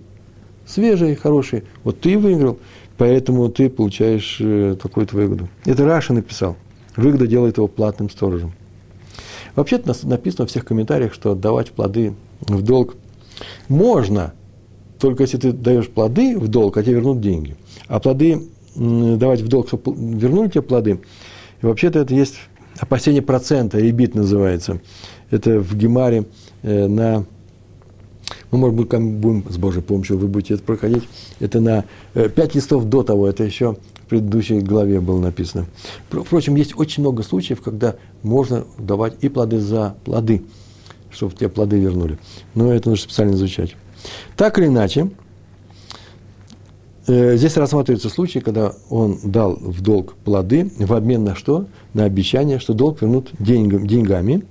Свежие, 0.71 1.17
хорошие. 1.17 1.65
Вот 1.83 2.01
ты 2.01 2.17
выиграл, 2.17 2.59
поэтому 2.97 3.49
ты 3.49 3.69
получаешь 3.69 4.37
э, 4.41 4.77
такую-то 4.81 5.17
выгоду. 5.17 5.49
Это 5.65 5.85
Раша 5.85 6.13
написал. 6.13 6.57
Выгода 6.97 7.27
делает 7.27 7.57
его 7.57 7.67
платным 7.67 8.09
сторожем. 8.09 8.53
Вообще-то 9.57 9.93
написано 10.07 10.47
в 10.47 10.51
всех 10.51 10.65
комментариях, 10.65 11.13
что 11.13 11.33
отдавать 11.33 11.73
плоды 11.73 12.15
в 12.41 12.63
долг 12.63 12.95
можно, 13.69 14.33
только 15.01 15.25
если 15.25 15.39
ты 15.39 15.53
даешь 15.53 15.89
плоды 15.89 16.39
в 16.39 16.47
долг, 16.47 16.77
а 16.77 16.83
тебе 16.85 16.95
вернут 16.95 17.21
деньги. 17.21 17.57
А 17.89 17.99
плоды 17.99 18.49
давать 18.77 19.41
в 19.41 19.49
долг, 19.49 19.67
чтобы 19.67 19.93
вернули 19.97 20.51
тебе 20.51 20.63
плоды, 20.63 21.01
и 21.63 21.67
вообще-то 21.67 21.99
это 21.99 22.15
есть 22.15 22.37
опасение 22.79 23.23
процента, 23.23 23.79
ребит 23.79 24.15
называется. 24.15 24.81
Это 25.31 25.59
в 25.59 25.77
Гемаре 25.77 26.27
э, 26.63 26.87
на 26.87 27.27
мы, 28.51 28.59
может 28.59 28.77
быть, 28.77 28.89
будем 28.89 29.45
с 29.51 29.57
Божьей 29.57 29.83
помощью, 29.83 30.19
вы 30.19 30.29
будете 30.29 30.55
это 30.55 30.63
проходить. 30.63 31.05
Это 31.41 31.61
на 31.61 31.85
э, 32.15 32.29
пять 32.29 32.55
листов 32.55 32.85
до 32.85 33.03
того, 33.03 33.29
это 33.29 33.45
еще 33.45 33.77
в 33.95 34.07
предыдущей 34.09 34.61
главе 34.61 35.01
было 35.01 35.21
написано. 35.21 35.67
Впрочем, 36.11 36.57
есть 36.57 36.79
очень 36.79 37.03
много 37.03 37.23
случаев, 37.23 37.61
когда 37.61 37.97
можно 38.23 38.65
давать 38.79 39.15
и 39.21 39.29
плоды 39.29 39.61
за 39.61 39.95
плоды 40.05 40.43
чтобы 41.11 41.35
те 41.35 41.49
плоды 41.49 41.79
вернули. 41.79 42.19
Но 42.55 42.73
это 42.73 42.89
нужно 42.89 43.05
специально 43.05 43.35
изучать. 43.35 43.77
Так 44.37 44.59
или 44.59 44.67
иначе, 44.67 45.11
э, 47.07 47.37
здесь 47.37 47.57
рассматривается 47.57 48.09
случай, 48.09 48.41
когда 48.41 48.75
он 48.89 49.19
дал 49.23 49.57
в 49.57 49.81
долг 49.83 50.15
плоды 50.25 50.71
в 50.79 50.93
обмен 50.93 51.25
на 51.25 51.35
что? 51.35 51.67
На 51.95 52.05
обещание, 52.05 52.59
что 52.59 52.73
долг 52.73 53.03
вернут 53.03 53.31
деньгами. 53.39 53.87
деньгами. 53.87 54.45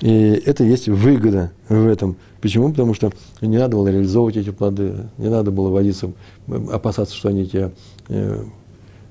Э, 0.00 0.06
и 0.06 0.42
это 0.44 0.64
есть 0.64 0.88
выгода 0.88 1.52
в 1.68 1.86
этом. 1.86 2.16
Почему? 2.40 2.70
Потому 2.70 2.94
что 2.94 3.12
не 3.40 3.58
надо 3.58 3.76
было 3.76 3.88
реализовывать 3.88 4.36
эти 4.36 4.50
плоды, 4.50 5.08
не 5.18 5.28
надо 5.28 5.50
было 5.50 5.68
водиться, 5.70 6.12
опасаться, 6.48 7.14
что 7.14 7.28
они 7.28 7.46
тебе 7.46 7.72
э, 8.08 8.44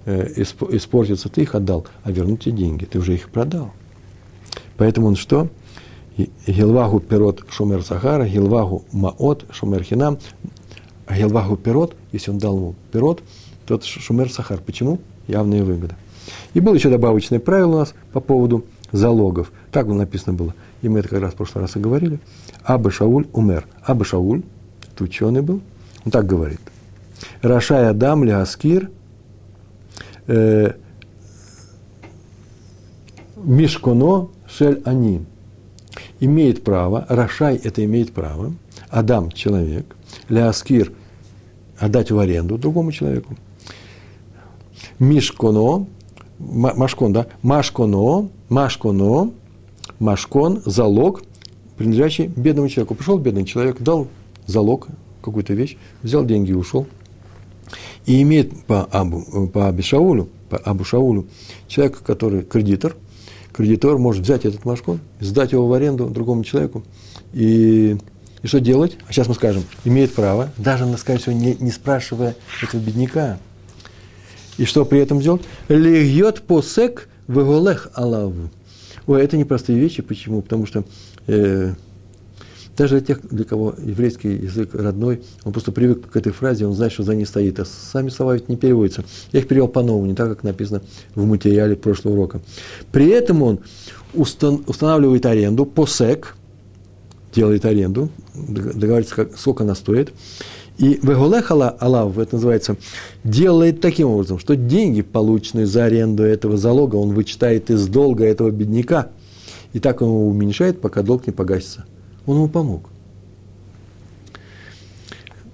испортятся. 0.05 1.29
Ты 1.29 1.41
их 1.41 1.55
отдал, 1.55 1.85
а 2.03 2.11
вернуть 2.11 2.41
тебе 2.41 2.57
деньги. 2.57 2.85
Ты 2.85 2.99
уже 2.99 3.13
их 3.15 3.29
продал. 3.29 3.71
Поэтому 4.77 5.07
он 5.07 5.15
что? 5.15 5.49
Гилвагу 6.47 7.01
пирот 7.01 7.43
шумер 7.49 7.83
сахара, 7.83 8.25
гилвагу 8.25 8.85
маот 8.91 9.45
шумер 9.51 9.83
хинам. 9.83 10.17
Гилвагу 11.09 11.57
пирот, 11.57 11.95
если 12.11 12.31
он 12.31 12.37
дал 12.37 12.55
ему 12.55 12.75
пирот, 12.91 13.21
тот 13.65 13.83
шумер 13.83 14.31
сахар. 14.31 14.61
Почему? 14.65 14.99
Явная 15.27 15.63
выгода. 15.63 15.95
И 16.53 16.59
было 16.59 16.75
еще 16.75 16.89
добавочное 16.89 17.39
правило 17.39 17.75
у 17.75 17.79
нас 17.79 17.93
по 18.13 18.19
поводу 18.19 18.65
залогов. 18.95 19.51
Так 19.71 19.87
написано 19.87 20.33
было. 20.33 20.53
И 20.81 20.89
мы 20.89 20.99
это 20.99 21.09
как 21.09 21.21
раз 21.21 21.33
в 21.33 21.35
прошлый 21.35 21.63
раз 21.63 21.75
и 21.75 21.79
говорили. 21.79 22.19
Аба 22.63 22.91
Шауль 22.91 23.27
умер. 23.33 23.65
Аба 23.83 24.05
Шауль, 24.05 24.43
это 24.93 25.03
ученый 25.03 25.41
был, 25.41 25.61
он 26.03 26.11
так 26.11 26.25
говорит. 26.25 26.59
Рашай 27.41 27.89
Адам 27.89 28.23
Леаскир 28.23 28.89
э, 30.27 30.73
Мишконо 33.37 34.29
шель 34.47 34.81
они. 34.85 35.25
Имеет 36.19 36.63
право, 36.63 37.05
Рашай 37.09 37.57
это 37.57 37.83
имеет 37.83 38.13
право, 38.13 38.53
Адам– 38.89 39.31
человек, 39.33 39.95
Ляскир– 40.29 40.91
отдать 41.77 42.11
в 42.11 42.19
аренду 42.19 42.57
другому 42.57 42.91
человеку. 42.91 43.35
Мишконо, 44.99 45.87
Машкон, 46.39 47.13
да, 47.13 47.27
Машконо, 47.41 48.29
Машконо, 48.49 49.31
Машкон– 49.99 50.61
залог, 50.65 51.23
принадлежащий 51.77 52.27
бедному 52.27 52.69
человеку. 52.69 52.95
Пришел 52.95 53.17
бедный 53.17 53.45
человек, 53.45 53.81
дал 53.81 54.07
залог, 54.45 54.87
какую-то 55.21 55.53
вещь, 55.53 55.77
взял 56.03 56.25
деньги 56.25 56.51
и 56.51 56.53
ушел. 56.53 56.87
И 58.05 58.21
имеет 58.21 58.65
по 58.65 58.83
Абу, 58.83 59.47
по 59.47 59.67
Абишаулю, 59.67 60.29
по 60.49 60.57
Абу 60.57 60.83
Шаулю, 60.83 61.25
человек, 61.67 62.01
который 62.03 62.43
кредитор– 62.43 62.95
кредитор 63.55 63.97
может 63.97 64.23
взять 64.23 64.45
этот 64.45 64.65
машкон, 64.65 64.99
сдать 65.19 65.53
его 65.53 65.67
в 65.67 65.73
аренду 65.73 66.07
другому 66.07 66.43
человеку. 66.43 66.83
И, 67.33 67.97
и 68.41 68.47
что 68.47 68.59
делать? 68.59 68.97
А 69.07 69.13
сейчас 69.13 69.27
мы 69.27 69.33
скажем, 69.33 69.63
имеет 69.85 70.13
право, 70.13 70.51
даже, 70.57 70.85
скорее 70.97 71.19
всего, 71.19 71.33
не, 71.33 71.55
не 71.55 71.71
спрашивая 71.71 72.35
этого 72.61 72.81
бедняка. 72.81 73.37
И 74.57 74.65
что 74.65 74.85
при 74.85 74.99
этом 74.99 75.21
сделать? 75.21 75.41
Легьет 75.67 76.41
посек 76.41 77.09
веголех 77.27 77.89
алаву. 77.93 78.49
Ой, 79.07 79.23
это 79.23 79.37
непростые 79.37 79.79
вещи. 79.79 80.01
Почему? 80.01 80.41
Потому 80.41 80.65
что 80.65 80.83
э, 81.27 81.73
даже 82.77 82.97
для 82.97 83.05
тех, 83.05 83.27
для 83.27 83.45
кого 83.45 83.73
еврейский 83.77 84.29
язык 84.29 84.73
родной, 84.73 85.21
он 85.43 85.53
просто 85.53 85.71
привык 85.71 86.09
к 86.09 86.15
этой 86.15 86.31
фразе, 86.31 86.65
он 86.65 86.73
знает, 86.73 86.91
что 86.91 87.03
за 87.03 87.15
ней 87.15 87.25
стоит. 87.25 87.59
А 87.59 87.65
сами 87.65 88.09
слова 88.09 88.33
ведь 88.33 88.49
не 88.49 88.57
переводятся. 88.57 89.05
Я 89.31 89.39
их 89.39 89.47
перевел 89.47 89.67
по-новому, 89.67 90.05
не 90.07 90.15
так, 90.15 90.29
как 90.29 90.43
написано 90.43 90.81
в 91.13 91.25
материале 91.25 91.75
прошлого 91.75 92.13
урока. 92.13 92.41
При 92.91 93.07
этом 93.07 93.41
он 93.43 93.59
устанавливает 94.13 95.25
аренду, 95.25 95.65
посек, 95.65 96.35
делает 97.33 97.65
аренду, 97.65 98.09
договаривается, 98.33 99.15
как, 99.15 99.37
сколько 99.37 99.63
она 99.63 99.75
стоит. 99.75 100.13
И 100.77 100.99
веголехала 101.01 101.69
Аллах, 101.69 102.17
это 102.17 102.35
называется, 102.35 102.75
делает 103.23 103.79
таким 103.79 104.09
образом, 104.09 104.39
что 104.39 104.55
деньги, 104.55 105.01
полученные 105.01 105.65
за 105.65 105.85
аренду 105.85 106.23
этого 106.23 106.57
залога, 106.57 106.97
он 106.97 107.13
вычитает 107.13 107.69
из 107.69 107.87
долга 107.87 108.25
этого 108.25 108.51
бедняка. 108.51 109.09
И 109.71 109.79
так 109.79 110.01
он 110.01 110.09
его 110.09 110.27
уменьшает, 110.27 110.81
пока 110.81 111.01
долг 111.01 111.27
не 111.27 111.33
погасится. 111.33 111.85
Он 112.25 112.37
ему 112.37 112.49
помог. 112.49 112.89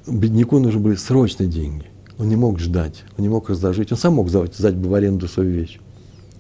Бедняку 0.08 0.60
нужны 0.60 0.80
были 0.80 0.96
срочные 0.96 1.48
деньги. 1.48 1.86
Он 2.18 2.28
не 2.28 2.36
мог 2.36 2.60
ждать, 2.60 3.04
он 3.18 3.24
не 3.24 3.30
мог 3.30 3.50
разложить. 3.50 3.92
Он 3.92 3.98
сам 3.98 4.16
мог 4.16 4.30
сдать, 4.30 4.56
сдать 4.56 4.76
бы 4.76 4.90
в 4.90 4.94
аренду 4.94 5.28
свою 5.28 5.52
вещь. 5.52 5.80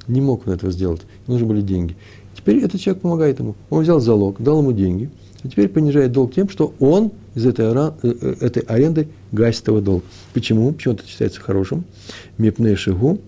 Не 0.07 0.21
мог 0.21 0.47
он 0.47 0.53
этого 0.53 0.71
сделать. 0.71 1.01
Ему 1.27 1.38
нужны 1.38 1.47
были 1.47 1.61
деньги. 1.61 1.95
Теперь 2.35 2.63
этот 2.63 2.81
человек 2.81 3.01
помогает 3.03 3.39
ему. 3.39 3.55
Он 3.69 3.83
взял 3.83 4.00
залог, 4.00 4.41
дал 4.41 4.59
ему 4.59 4.71
деньги, 4.71 5.11
а 5.43 5.48
теперь 5.48 5.69
понижает 5.69 6.12
долг 6.12 6.33
тем, 6.33 6.50
что 6.50 6.74
он 6.79 7.12
из 7.36 7.45
этой, 7.45 7.65
э, 7.65 7.91
э, 8.03 8.36
этой 8.41 8.63
аренды 8.63 9.07
гасит 9.31 9.67
его 9.67 9.81
долг. 9.81 10.03
Почему? 10.33 10.71
Почему 10.71 10.93
это 10.93 11.07
считается 11.07 11.41
хорошим? 11.41 11.86
Мипней 12.38 12.75
шигу 12.75 13.19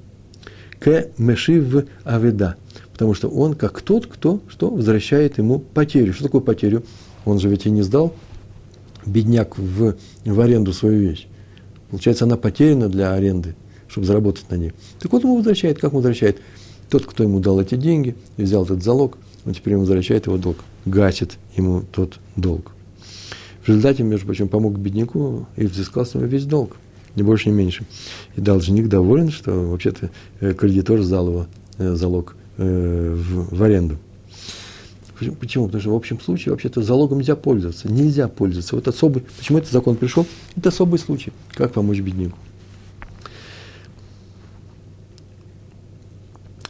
к 0.79 1.07
мешив 1.17 1.85
аведа. 2.03 2.55
Потому 2.91 3.13
что 3.13 3.29
он 3.29 3.55
как 3.55 3.81
тот, 3.81 4.05
кто 4.05 4.41
что 4.47 4.69
возвращает 4.69 5.37
ему 5.37 5.59
потерю. 5.59 6.13
Что 6.13 6.25
такое 6.25 6.41
потерю? 6.41 6.83
Он 7.25 7.39
же 7.39 7.49
ведь 7.49 7.65
и 7.65 7.71
не 7.71 7.81
сдал 7.81 8.13
бедняк 9.05 9.57
в, 9.57 9.95
в 10.25 10.39
аренду 10.39 10.73
свою 10.73 10.99
вещь. 10.99 11.27
Получается, 11.89 12.25
она 12.25 12.37
потеряна 12.37 12.89
для 12.89 13.13
аренды, 13.13 13.55
чтобы 13.87 14.07
заработать 14.07 14.49
на 14.49 14.55
ней. 14.55 14.73
Так 14.99 15.11
вот, 15.11 15.23
ему 15.23 15.37
возвращает. 15.37 15.79
Как 15.79 15.93
возвращает? 15.93 16.39
Тот, 16.89 17.05
кто 17.05 17.23
ему 17.23 17.39
дал 17.39 17.59
эти 17.59 17.75
деньги, 17.75 18.15
взял 18.37 18.63
этот 18.65 18.83
залог, 18.83 19.17
он 19.45 19.53
теперь 19.53 19.73
ему 19.73 19.81
возвращает 19.81 20.27
его 20.27 20.37
долг, 20.37 20.57
гасит 20.85 21.37
ему 21.55 21.83
тот 21.91 22.19
долг. 22.35 22.71
В 23.61 23.69
результате, 23.69 24.03
между 24.03 24.25
прочим, 24.25 24.49
помог 24.49 24.77
бедняку 24.77 25.47
и 25.55 25.65
взыскал 25.65 26.05
с 26.05 26.13
него 26.13 26.25
весь 26.25 26.45
долг, 26.45 26.75
ни 27.15 27.21
больше, 27.21 27.49
ни 27.49 27.53
меньше. 27.53 27.85
И 28.35 28.41
должник 28.41 28.89
доволен, 28.89 29.31
что 29.31 29.51
вообще-то 29.69 30.09
э, 30.41 30.53
кредитор 30.53 31.01
сдал 31.01 31.27
его 31.27 31.47
э, 31.77 31.95
залог 31.95 32.35
э, 32.57 33.15
в, 33.15 33.55
в 33.55 33.63
аренду. 33.63 33.97
Почему? 35.39 35.67
Потому 35.67 35.81
что 35.81 35.91
в 35.91 35.95
общем 35.95 36.19
случае 36.19 36.51
вообще-то 36.51 36.81
залогом 36.81 37.19
нельзя 37.19 37.35
пользоваться. 37.35 37.89
Нельзя 37.89 38.27
пользоваться. 38.27 38.75
Вот 38.75 38.87
особый, 38.87 39.23
почему 39.37 39.59
этот 39.59 39.71
закон 39.71 39.95
пришел? 39.95 40.25
Это 40.55 40.69
особый 40.69 40.99
случай. 40.99 41.31
Как 41.53 41.71
помочь 41.71 41.99
бедняку? 41.99 42.37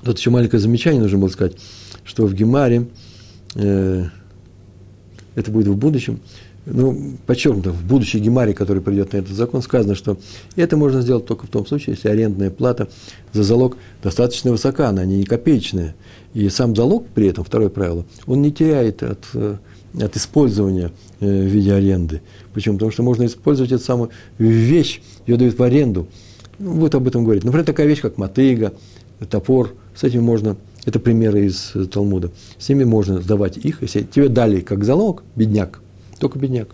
Тут 0.03 0.19
еще 0.19 0.29
маленькое 0.29 0.59
замечание 0.59 1.01
нужно 1.01 1.17
было 1.17 1.29
сказать, 1.29 1.55
что 2.03 2.25
в 2.25 2.33
Гемаре, 2.33 2.87
это 3.55 5.51
будет 5.51 5.67
в 5.67 5.75
будущем, 5.75 6.19
ну, 6.65 7.17
подчеркнуто, 7.25 7.71
в 7.71 7.83
будущей 7.83 8.19
Гемаре, 8.19 8.53
который 8.53 8.81
придет 8.81 9.13
на 9.13 9.17
этот 9.17 9.31
закон, 9.31 9.61
сказано, 9.61 9.95
что 9.95 10.17
это 10.55 10.77
можно 10.77 11.01
сделать 11.01 11.25
только 11.25 11.45
в 11.45 11.49
том 11.49 11.65
случае, 11.65 11.95
если 11.95 12.07
арендная 12.07 12.49
плата 12.49 12.87
за 13.33 13.43
залог 13.43 13.77
достаточно 14.01 14.51
высока, 14.51 14.89
она 14.89 15.03
не 15.05 15.23
копеечная. 15.25 15.95
И 16.33 16.47
сам 16.49 16.75
залог 16.75 17.07
при 17.13 17.27
этом, 17.27 17.43
второе 17.43 17.69
правило, 17.69 18.05
он 18.25 18.41
не 18.41 18.51
теряет 18.51 19.03
от, 19.03 19.25
э, 19.33 19.57
от 19.99 20.15
использования 20.15 20.91
э, 21.19 21.25
в 21.25 21.45
виде 21.45 21.73
аренды. 21.73 22.21
Почему? 22.53 22.75
Потому 22.75 22.91
что 22.91 23.03
можно 23.03 23.25
использовать 23.25 23.71
эту 23.71 23.83
самую 23.83 24.09
вещь, 24.37 25.01
ее 25.27 25.37
дают 25.37 25.57
в 25.57 25.63
аренду. 25.63 26.07
Ну, 26.59 26.75
будет 26.75 26.95
об 26.95 27.07
этом 27.07 27.23
говорить. 27.23 27.43
Например, 27.43 27.65
такая 27.65 27.87
вещь, 27.87 28.01
как 28.01 28.17
мотыга, 28.17 28.73
топор, 29.29 29.73
с 29.95 30.03
этим 30.03 30.23
можно, 30.23 30.55
это 30.85 30.99
примеры 30.99 31.45
из 31.45 31.71
э, 31.75 31.85
Талмуда, 31.85 32.31
с 32.57 32.69
ними 32.69 32.83
можно 32.83 33.21
сдавать 33.21 33.57
их, 33.57 33.81
если 33.81 34.01
тебе 34.01 34.29
дали 34.29 34.59
как 34.61 34.83
залог, 34.83 35.23
бедняк, 35.35 35.81
только 36.19 36.39
бедняк, 36.39 36.69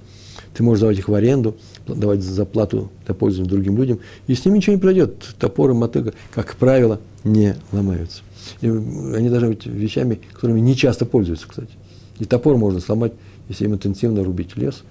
ты 0.54 0.64
можешь 0.64 0.82
давать 0.82 0.98
их 0.98 1.08
в 1.08 1.14
аренду, 1.14 1.56
давать 1.88 2.22
за 2.22 2.46
плату 2.46 2.92
пользования 3.18 3.50
другим 3.50 3.78
людям, 3.78 4.00
и 4.28 4.36
с 4.36 4.44
ними 4.46 4.58
ничего 4.58 4.76
не 4.76 4.82
пройдет. 4.82 5.36
Топор 5.40 5.72
и 5.72 5.74
мотыга, 5.74 6.14
как 6.32 6.56
правило, 6.56 7.00
не 7.24 7.56
ломаются. 7.72 8.24
И 8.62 8.68
они 8.68 9.30
должны 9.30 9.50
быть 9.50 9.66
вещами, 9.66 10.20
которыми 10.34 10.60
не 10.60 10.76
часто 10.76 11.06
пользуются, 11.06 11.48
кстати. 11.48 11.72
И 12.20 12.26
топор 12.26 12.58
можно 12.58 12.80
сломать, 12.80 13.14
если 13.48 13.66
им 13.66 13.74
интенсивно 13.74 14.24
рубить 14.24 14.58
лес 14.58 14.84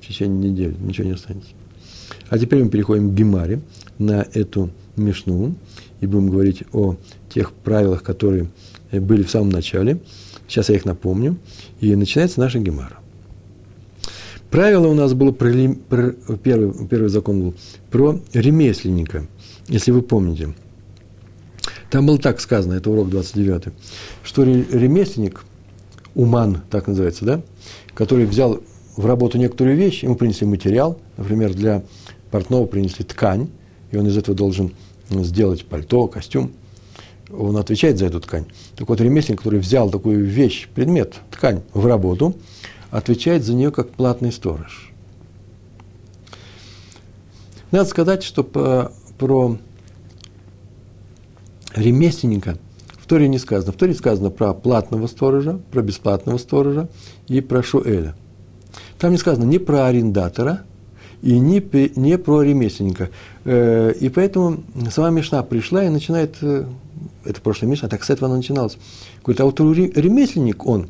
в 0.00 0.06
течение 0.06 0.50
недели, 0.50 0.74
ничего 0.80 1.08
не 1.08 1.14
останется. 1.14 1.50
А 2.28 2.38
теперь 2.38 2.62
мы 2.62 2.70
переходим 2.70 3.10
к 3.10 3.14
Гемаре, 3.14 3.60
на 3.98 4.26
эту 4.32 4.70
Мишну, 4.96 5.54
и 6.00 6.06
будем 6.06 6.30
говорить 6.30 6.62
о 6.72 6.96
тех 7.32 7.52
правилах, 7.52 8.02
которые 8.02 8.48
были 8.92 9.22
в 9.22 9.30
самом 9.30 9.50
начале. 9.50 10.00
Сейчас 10.48 10.68
я 10.68 10.76
их 10.76 10.84
напомню. 10.84 11.38
И 11.80 11.94
начинается 11.94 12.40
наша 12.40 12.58
Гемара. 12.58 12.98
Правило 14.50 14.88
у 14.88 14.94
нас 14.94 15.14
было 15.14 15.30
про, 15.30 15.52
про 15.88 16.12
первый, 16.42 16.86
первый 16.88 17.08
закон 17.08 17.40
был 17.40 17.54
про 17.90 18.20
ремесленника, 18.32 19.26
если 19.68 19.92
вы 19.92 20.02
помните. 20.02 20.54
Там 21.88 22.06
было 22.06 22.18
так 22.18 22.40
сказано, 22.40 22.74
это 22.74 22.90
урок 22.90 23.10
29, 23.10 23.72
что 24.24 24.42
ремесленник, 24.42 25.44
уман, 26.16 26.62
так 26.68 26.88
называется, 26.88 27.24
да, 27.24 27.42
который 27.94 28.26
взял 28.26 28.60
в 28.96 29.06
работу 29.06 29.38
некоторую 29.38 29.76
вещь, 29.76 30.02
ему 30.02 30.16
принесли 30.16 30.46
материал, 30.46 31.00
например, 31.16 31.54
для 31.54 31.84
портного 32.32 32.66
принесли 32.66 33.04
ткань, 33.04 33.48
и 33.92 33.96
он 33.96 34.06
из 34.08 34.16
этого 34.16 34.36
должен 34.36 34.72
сделать 35.10 35.64
пальто, 35.64 36.08
костюм, 36.08 36.52
он 37.32 37.56
отвечает 37.56 37.98
за 37.98 38.06
эту 38.06 38.20
ткань. 38.20 38.46
Так 38.76 38.88
вот, 38.88 39.00
ремесленник, 39.00 39.40
который 39.40 39.60
взял 39.60 39.90
такую 39.90 40.24
вещь, 40.24 40.68
предмет, 40.74 41.16
ткань 41.30 41.62
в 41.72 41.86
работу, 41.86 42.34
отвечает 42.90 43.44
за 43.44 43.54
нее 43.54 43.70
как 43.70 43.90
платный 43.90 44.32
сторож. 44.32 44.92
Надо 47.70 47.88
сказать, 47.88 48.22
что 48.22 48.42
по, 48.42 48.92
про 49.18 49.56
ремесленника 51.74 52.58
в 52.98 53.06
Торе 53.06 53.28
не 53.28 53.38
сказано. 53.38 53.72
В 53.72 53.76
Торе 53.76 53.94
сказано 53.94 54.30
про 54.30 54.54
платного 54.54 55.06
сторожа, 55.06 55.60
про 55.70 55.82
бесплатного 55.82 56.38
сторожа 56.38 56.88
и 57.28 57.40
про 57.40 57.62
Шуэля. 57.62 58.16
Там 58.98 59.12
не 59.12 59.18
сказано 59.18 59.44
ни 59.44 59.58
про 59.58 59.86
арендатора– 59.86 60.64
и 61.22 61.38
не, 61.38 61.62
не 61.96 62.18
про 62.18 62.42
ремесленника. 62.42 63.10
Э, 63.44 63.92
и 63.98 64.08
поэтому 64.08 64.62
сама 64.90 65.10
Мишна 65.10 65.42
пришла 65.42 65.84
и 65.84 65.88
начинает, 65.88 66.36
э, 66.40 66.64
это 67.24 67.40
прошлая 67.40 67.70
Мишна, 67.70 67.88
так 67.88 68.04
с 68.04 68.10
этого 68.10 68.28
она 68.28 68.36
начиналась. 68.36 68.78
Говорит, 69.22 69.40
а 69.40 69.44
вот 69.44 69.60
ремесленник 69.60 70.66
он 70.66 70.88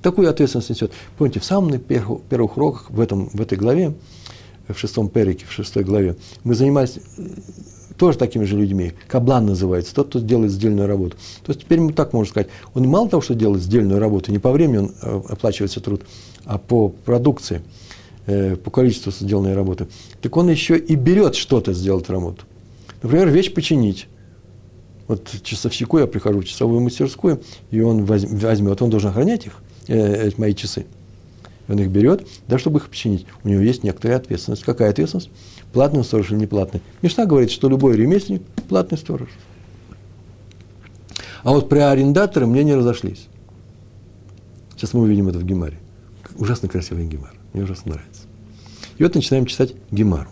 такую 0.00 0.30
ответственность 0.30 0.70
несет. 0.70 0.92
Помните, 1.18 1.40
в 1.40 1.44
самых 1.44 1.82
первых, 1.82 2.22
первых 2.22 2.56
уроках 2.56 2.90
в, 2.90 3.00
этом, 3.00 3.28
в 3.28 3.40
этой 3.40 3.58
главе, 3.58 3.94
в 4.68 4.78
шестом 4.78 5.08
перике, 5.08 5.44
в 5.46 5.52
шестой 5.52 5.84
главе, 5.84 6.16
мы 6.44 6.54
занимались 6.54 6.98
э, 7.18 7.22
тоже 7.98 8.16
такими 8.16 8.44
же 8.44 8.56
людьми. 8.56 8.94
Каблан 9.06 9.44
называется, 9.44 9.94
тот, 9.94 10.08
кто 10.08 10.20
делает 10.20 10.50
сдельную 10.50 10.88
работу. 10.88 11.16
То 11.44 11.52
есть 11.52 11.60
теперь 11.60 11.80
мы 11.80 11.92
так 11.92 12.14
можем 12.14 12.30
сказать, 12.30 12.48
он 12.72 12.88
мало 12.88 13.10
того, 13.10 13.20
что 13.20 13.34
делает 13.34 13.62
сдельную 13.62 14.00
работу, 14.00 14.32
не 14.32 14.38
по 14.38 14.50
времени 14.50 14.78
он 14.78 15.24
оплачивается 15.28 15.80
труд, 15.80 16.06
а 16.46 16.56
по 16.56 16.88
продукции– 16.88 17.60
по 18.62 18.70
количеству 18.70 19.10
сделанной 19.10 19.54
работы, 19.54 19.88
так 20.20 20.36
он 20.36 20.50
еще 20.50 20.76
и 20.76 20.94
берет 20.96 21.34
что-то 21.34 21.72
сделать 21.72 22.10
работу. 22.10 22.44
Например, 23.02 23.28
вещь 23.28 23.52
починить. 23.54 24.06
Вот 25.06 25.26
часовщику 25.42 25.98
я 25.98 26.06
прихожу 26.06 26.40
в 26.40 26.44
часовую 26.44 26.80
мастерскую, 26.82 27.40
и 27.70 27.80
он 27.80 28.04
возьмет, 28.04 28.82
он 28.82 28.90
должен 28.90 29.10
охранять 29.10 29.46
их, 29.46 29.62
э, 29.86 30.30
мои 30.36 30.54
часы. 30.54 30.84
Он 31.68 31.78
их 31.78 31.88
берет, 31.88 32.26
да, 32.46 32.58
чтобы 32.58 32.78
их 32.78 32.88
починить. 32.88 33.26
У 33.44 33.48
него 33.48 33.60
есть 33.60 33.84
некоторая 33.84 34.18
ответственность. 34.18 34.64
Какая 34.64 34.90
ответственность? 34.90 35.30
Платный 35.72 36.02
сторож 36.02 36.30
или 36.30 36.38
неплатный? 36.38 36.80
Мишна 37.02 37.26
говорит, 37.26 37.50
что 37.50 37.68
любой 37.68 37.96
ремесленник– 37.96 38.42
платный 38.68 38.96
сторож. 38.96 39.28
А 41.42 41.52
вот 41.52 41.68
при 41.68 41.78
арендаторе 41.78 42.46
мнения 42.46 42.74
разошлись. 42.74 43.28
Сейчас 44.74 44.94
мы 44.94 45.02
увидим 45.02 45.28
это 45.28 45.38
в 45.38 45.44
Гемаре. 45.44 45.78
Ужасно 46.36 46.68
красивый 46.68 47.06
Гемар. 47.06 47.34
Мне 47.52 47.64
ужасно 47.64 47.92
нравится. 47.92 48.17
И 48.98 49.02
вот 49.04 49.14
начинаем 49.14 49.46
читать 49.46 49.74
Гемару. 49.90 50.30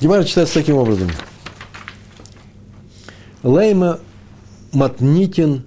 Гемара 0.00 0.24
читается 0.24 0.54
таким 0.54 0.76
образом. 0.76 1.08
Лейма 3.42 4.00
матнитин 4.72 5.62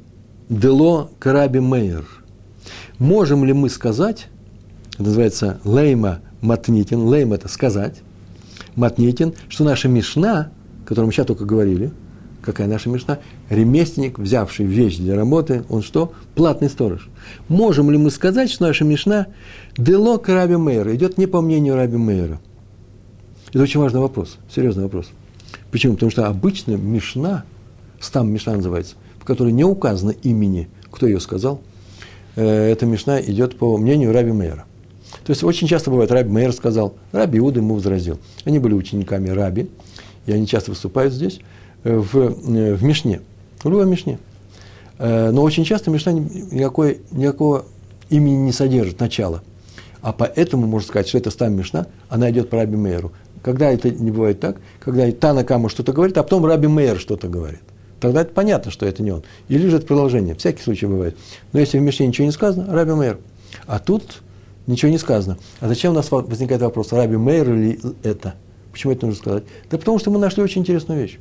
дело 0.49 1.10
караби 1.19 1.60
мейер. 1.60 2.05
Можем 2.99 3.45
ли 3.45 3.53
мы 3.53 3.69
сказать, 3.69 4.27
это 4.93 5.03
называется 5.03 5.62
лейма 5.63 6.19
матнитин, 6.41 7.08
лейма 7.08 7.36
это 7.36 7.47
сказать, 7.47 8.01
матнитин, 8.75 9.34
что 9.47 9.63
наша 9.63 9.88
мишна, 9.88 10.51
о 10.84 10.88
которой 10.88 11.05
мы 11.05 11.12
сейчас 11.13 11.27
только 11.27 11.45
говорили, 11.45 11.91
какая 12.41 12.67
наша 12.67 12.89
мечта, 12.89 13.19
ремесленник, 13.49 14.19
взявший 14.19 14.65
вещь 14.65 14.97
для 14.97 15.15
работы, 15.15 15.63
он 15.69 15.82
что? 15.82 16.13
Платный 16.36 16.69
сторож. 16.69 17.10
Можем 17.47 17.91
ли 17.91 17.97
мы 17.97 18.12
сказать, 18.12 18.49
что 18.49 18.63
наша 18.63 18.86
мешна 18.86 19.28
дело 19.78 20.17
к 20.17 20.30
Раби 20.30 20.56
Мейера, 20.56 20.95
идет 20.95 21.17
не 21.17 21.28
по 21.28 21.41
мнению 21.41 21.75
Раби 21.75 21.97
Мейера? 21.97 22.39
Это 23.49 23.63
очень 23.63 23.80
важный 23.80 23.99
вопрос, 23.99 24.38
серьезный 24.54 24.84
вопрос. 24.84 25.10
Почему? 25.71 25.93
Потому 25.93 26.12
что 26.12 26.28
обычно 26.28 26.73
мешна, 26.73 27.43
стам 27.99 28.32
мешна 28.32 28.54
называется, 28.54 28.95
в 29.19 29.25
которой 29.25 29.52
не 29.52 29.63
указано 29.63 30.12
имени, 30.12 30.69
кто 30.91 31.08
ее 31.08 31.19
сказал, 31.19 31.62
э, 32.36 32.71
эта 32.71 32.86
мешна 32.86 33.21
идет 33.21 33.58
по 33.58 33.78
мнению 33.78 34.13
Раби 34.13 34.32
Мейера. 34.32 34.65
То 35.25 35.32
есть 35.32 35.43
очень 35.43 35.67
часто 35.67 35.91
бывает, 35.91 36.12
Раби 36.12 36.30
Мейер 36.30 36.54
сказал, 36.54 36.95
Раби 37.12 37.39
Иуда 37.39 37.60
ему 37.60 37.75
возразил. 37.75 38.19
Они 38.45 38.60
были 38.60 38.73
учениками 38.73 39.30
Раби, 39.30 39.69
и 40.25 40.32
они 40.32 40.47
часто 40.47 40.71
выступают 40.71 41.13
здесь 41.13 41.39
в, 41.84 42.18
э, 42.18 42.76
в 42.76 42.84
Мишне, 42.84 43.22
в 43.63 43.70
любой 43.70 43.86
Мишне. 43.86 44.20
Э, 44.98 45.32
но 45.32 45.42
очень 45.44 45.63
часто 45.63 45.92
Мишна 45.92 46.12
никакой, 46.12 47.02
никакого 47.12 47.65
имени 48.10 48.36
не 48.36 48.52
содержит, 48.52 49.00
начала. 49.00 49.42
А 50.02 50.13
поэтому 50.13 50.68
можно 50.68 50.88
сказать, 50.88 51.08
что 51.08 51.18
это 51.18 51.32
стам 51.32 51.54
Мишна, 51.54 51.88
она 52.10 52.30
идет 52.32 52.50
по 52.50 52.58
Раби 52.58 52.78
Мейеру. 52.78 53.12
Когда 53.42 53.72
это 53.72 53.89
не 53.89 54.12
бывает 54.12 54.39
так, 54.39 54.58
когда 54.80 55.10
Тана 55.12 55.44
Кама 55.44 55.70
что-то 55.70 55.94
говорит, 55.94 56.18
а 56.18 56.24
потом 56.24 56.46
Раби 56.46 56.68
Мейер 56.68 57.00
что-то 57.00 57.28
говорит. 57.28 57.62
тогда 58.00 58.22
это 58.22 58.34
понятно, 58.34 58.72
что 58.72 58.86
это 58.86 59.04
не 59.04 59.12
он. 59.12 59.24
Или 59.48 59.68
же 59.68 59.78
это 59.78 59.86
продолжение. 59.86 60.36
Всякий 60.36 60.62
случай 60.62 60.86
бывает. 60.86 61.18
Но 61.52 61.60
если 61.60 61.80
в 61.80 61.82
Мишне 61.82 62.08
ничего 62.08 62.26
не 62.26 62.32
сказано, 62.32 62.74
Раби 62.74 62.94
Мейер. 62.94 63.20
А 63.65 63.80
тут 63.80 64.22
ничего 64.68 64.92
не 64.92 64.98
сказано. 64.98 65.38
А 65.60 65.68
зачем 65.68 65.92
у 65.92 65.96
нас 65.96 66.12
возникает 66.12 66.62
вопрос, 66.62 66.92
Раби 66.92 67.18
Мейер 67.18 67.54
или 67.54 67.80
это? 68.04 68.36
Почему 68.72 68.94
это 68.94 69.06
нужно 69.06 69.22
сказать? 69.22 69.44
Да 69.70 69.78
потому 69.78 70.00
что 70.00 70.12
мы 70.12 70.20
нашли 70.20 70.44
очень 70.44 70.62
интересную 70.62 71.02
вещь. 71.02 71.18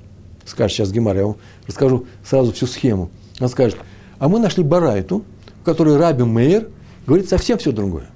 Скажет 0.49 0.77
сейчас 0.77 0.91
Гемар, 0.91 1.17
я 1.17 1.27
вам 1.27 1.37
расскажу 1.67 2.07
сразу 2.25 2.53
всю 2.53 2.67
схему. 2.67 3.11
Он 3.39 3.49
скажет, 3.49 3.79
а 4.19 4.29
мы 4.29 4.41
нашли 4.41 4.65
Барайту, 4.65 5.25
в 5.61 5.65
которой 5.65 5.97
Раби 5.97 6.25
Мейер 6.25 6.69
говорит 7.07 7.29
совсем 7.29 7.59
все 7.59 7.71
другое. 7.71 8.07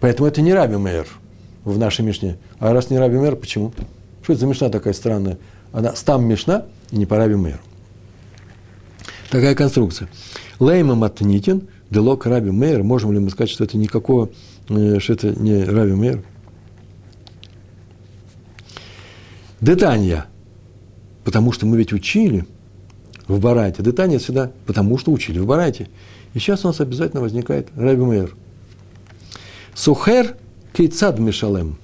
Поэтому 0.00 0.28
это 0.28 0.42
не 0.42 0.52
Раби 0.52 0.76
Мейер 0.76 1.06
в 1.64 1.78
нашей 1.78 2.04
Мишне. 2.04 2.36
А 2.58 2.72
раз 2.72 2.90
не 2.90 2.98
Раби 2.98 3.16
Мейер, 3.16 3.36
почему? 3.36 3.72
Что 4.22 4.34
это 4.34 4.40
за 4.40 4.46
Мишна 4.46 4.68
такая 4.68 4.92
странная? 4.92 5.38
Она 5.72 5.96
стам 5.96 6.26
Мишна 6.26 6.66
и 6.90 6.96
не 6.96 7.06
по 7.06 7.16
Раби 7.16 7.34
Мейеру. 7.34 7.60
Такая 9.30 9.54
конструкция. 9.54 10.08
Лейма 10.60 10.94
Матнитин, 10.94 11.68
Делок 11.88 12.26
Раби 12.26 12.50
Мейер. 12.50 12.82
Можем 12.82 13.12
ли 13.12 13.18
мы 13.18 13.30
сказать, 13.30 13.50
что 13.50 13.64
это 13.64 13.78
никакого, 13.78 14.28
э, 14.68 14.98
что 14.98 15.14
это 15.14 15.30
не 15.30 15.64
Раби 15.64 15.92
Мейер? 15.92 16.22
Детанья. 19.62 20.26
Потому 21.24 21.52
что 21.52 21.66
мы 21.66 21.76
ведь 21.76 21.92
учили 21.92 22.46
в 23.28 23.40
Барайте. 23.40 23.82
Детанья 23.82 24.18
всегда 24.18 24.50
потому 24.66 24.98
что 24.98 25.12
учили 25.12 25.38
в 25.38 25.46
Барайте. 25.46 25.88
И 26.34 26.38
сейчас 26.38 26.64
у 26.64 26.68
нас 26.68 26.80
обязательно 26.80 27.20
возникает 27.20 27.68
Раби 27.76 28.02
Мейер. 28.02 28.34
Сухер 29.74 30.36
кейцад 30.72 31.18
мишалем. 31.18 31.76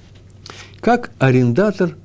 Как 0.81 1.11
арендатор 1.19 1.97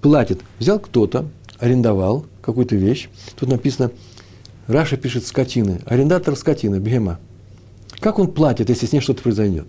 платит. 0.00 0.40
Взял 0.58 0.78
кто-то, 0.78 1.28
арендовал 1.58 2.26
какую-то 2.40 2.76
вещь. 2.76 3.08
Тут 3.36 3.48
написано, 3.48 3.90
Раша 4.66 4.96
пишет 4.96 5.26
скотины. 5.26 5.80
Арендатор 5.86 6.36
скотины, 6.36 6.76
бегема. 6.76 7.18
Как 8.00 8.18
он 8.18 8.32
платит, 8.32 8.68
если 8.68 8.86
с 8.86 8.92
ней 8.92 9.00
что-то 9.00 9.22
произойдет? 9.22 9.66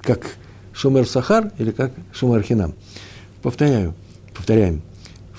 Как 0.00 0.36
Шумер 0.72 1.06
Сахар 1.06 1.52
или 1.58 1.70
как 1.70 1.92
Шумер 2.12 2.42
Хинам? 2.42 2.74
Повторяю, 3.42 3.94
повторяем. 4.34 4.82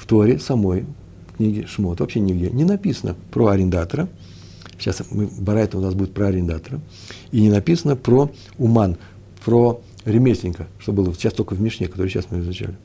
В 0.05 0.07
Торе 0.07 0.37
самой, 0.37 0.85
в 1.33 1.37
книге 1.37 1.65
Шмот, 1.65 1.99
вообще 1.99 2.19
нигде 2.19 2.51
не 2.51 2.63
написано 2.63 3.15
про 3.31 3.47
арендатора. 3.47 4.07
Сейчас 4.77 5.01
мы, 5.09 5.25
Барайта 5.25 5.79
у 5.79 5.81
нас 5.81 5.95
будет 5.95 6.13
про 6.13 6.27
арендатора. 6.27 6.79
И 7.31 7.41
не 7.41 7.49
написано 7.49 7.95
про 7.95 8.29
Уман, 8.59 8.97
про 9.43 9.81
ремесленника, 10.05 10.67
что 10.77 10.91
было 10.91 11.11
сейчас 11.15 11.33
только 11.33 11.55
в 11.55 11.59
Мишне, 11.59 11.87
который 11.87 12.09
сейчас 12.09 12.27
мы 12.29 12.41
изучали. 12.41 12.75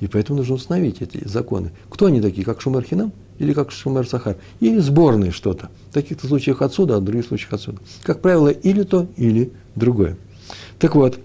И 0.00 0.08
поэтому 0.08 0.38
нужно 0.38 0.56
установить 0.56 1.00
эти 1.02 1.22
законы. 1.28 1.70
Кто 1.88 2.06
они 2.06 2.20
такие, 2.20 2.44
как 2.44 2.60
Шумер 2.60 2.82
Хинам 2.82 3.12
или 3.38 3.52
как 3.52 3.70
Шумер 3.70 4.04
Сахар? 4.08 4.36
Или 4.58 4.80
сборные 4.80 5.30
что-то. 5.30 5.70
В 5.90 5.94
таких-то 5.94 6.26
случаях 6.26 6.62
отсюда, 6.62 6.96
а 6.96 6.98
в 6.98 7.04
других 7.04 7.26
случаях 7.26 7.52
отсюда. 7.52 7.78
Как 8.02 8.20
правило, 8.20 8.48
или 8.48 8.82
то, 8.82 9.06
или 9.16 9.52
другое. 9.76 10.16
Так 10.80 10.96
вот, 10.96 11.20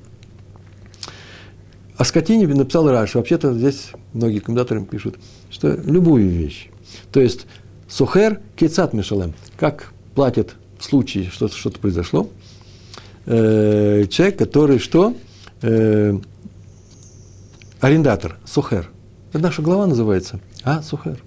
о 1.97 2.03
скотине 2.03 2.47
написал 2.47 2.89
Раш. 2.89 3.15
Вообще-то 3.15 3.53
здесь 3.53 3.91
многие 4.13 4.39
комментаторы 4.39 4.83
пишут, 4.83 5.17
что 5.49 5.69
любую 5.85 6.29
вещь. 6.29 6.69
То 7.11 7.19
есть, 7.19 7.47
сухер 7.87 8.41
кейцат 8.55 8.93
мишалем. 8.93 9.33
Как 9.57 9.93
платят 10.15 10.55
в 10.79 10.83
случае, 10.83 11.29
что 11.29 11.47
что-то 11.47 11.79
произошло, 11.79 12.29
э, 13.25 14.05
человек, 14.09 14.37
который 14.37 14.79
что? 14.79 15.15
Э, 15.61 16.17
арендатор, 17.79 18.37
сухер. 18.45 18.89
Это 19.29 19.43
наша 19.43 19.61
глава 19.61 19.87
называется. 19.87 20.39
А, 20.63 20.81
сухер. 20.81 21.21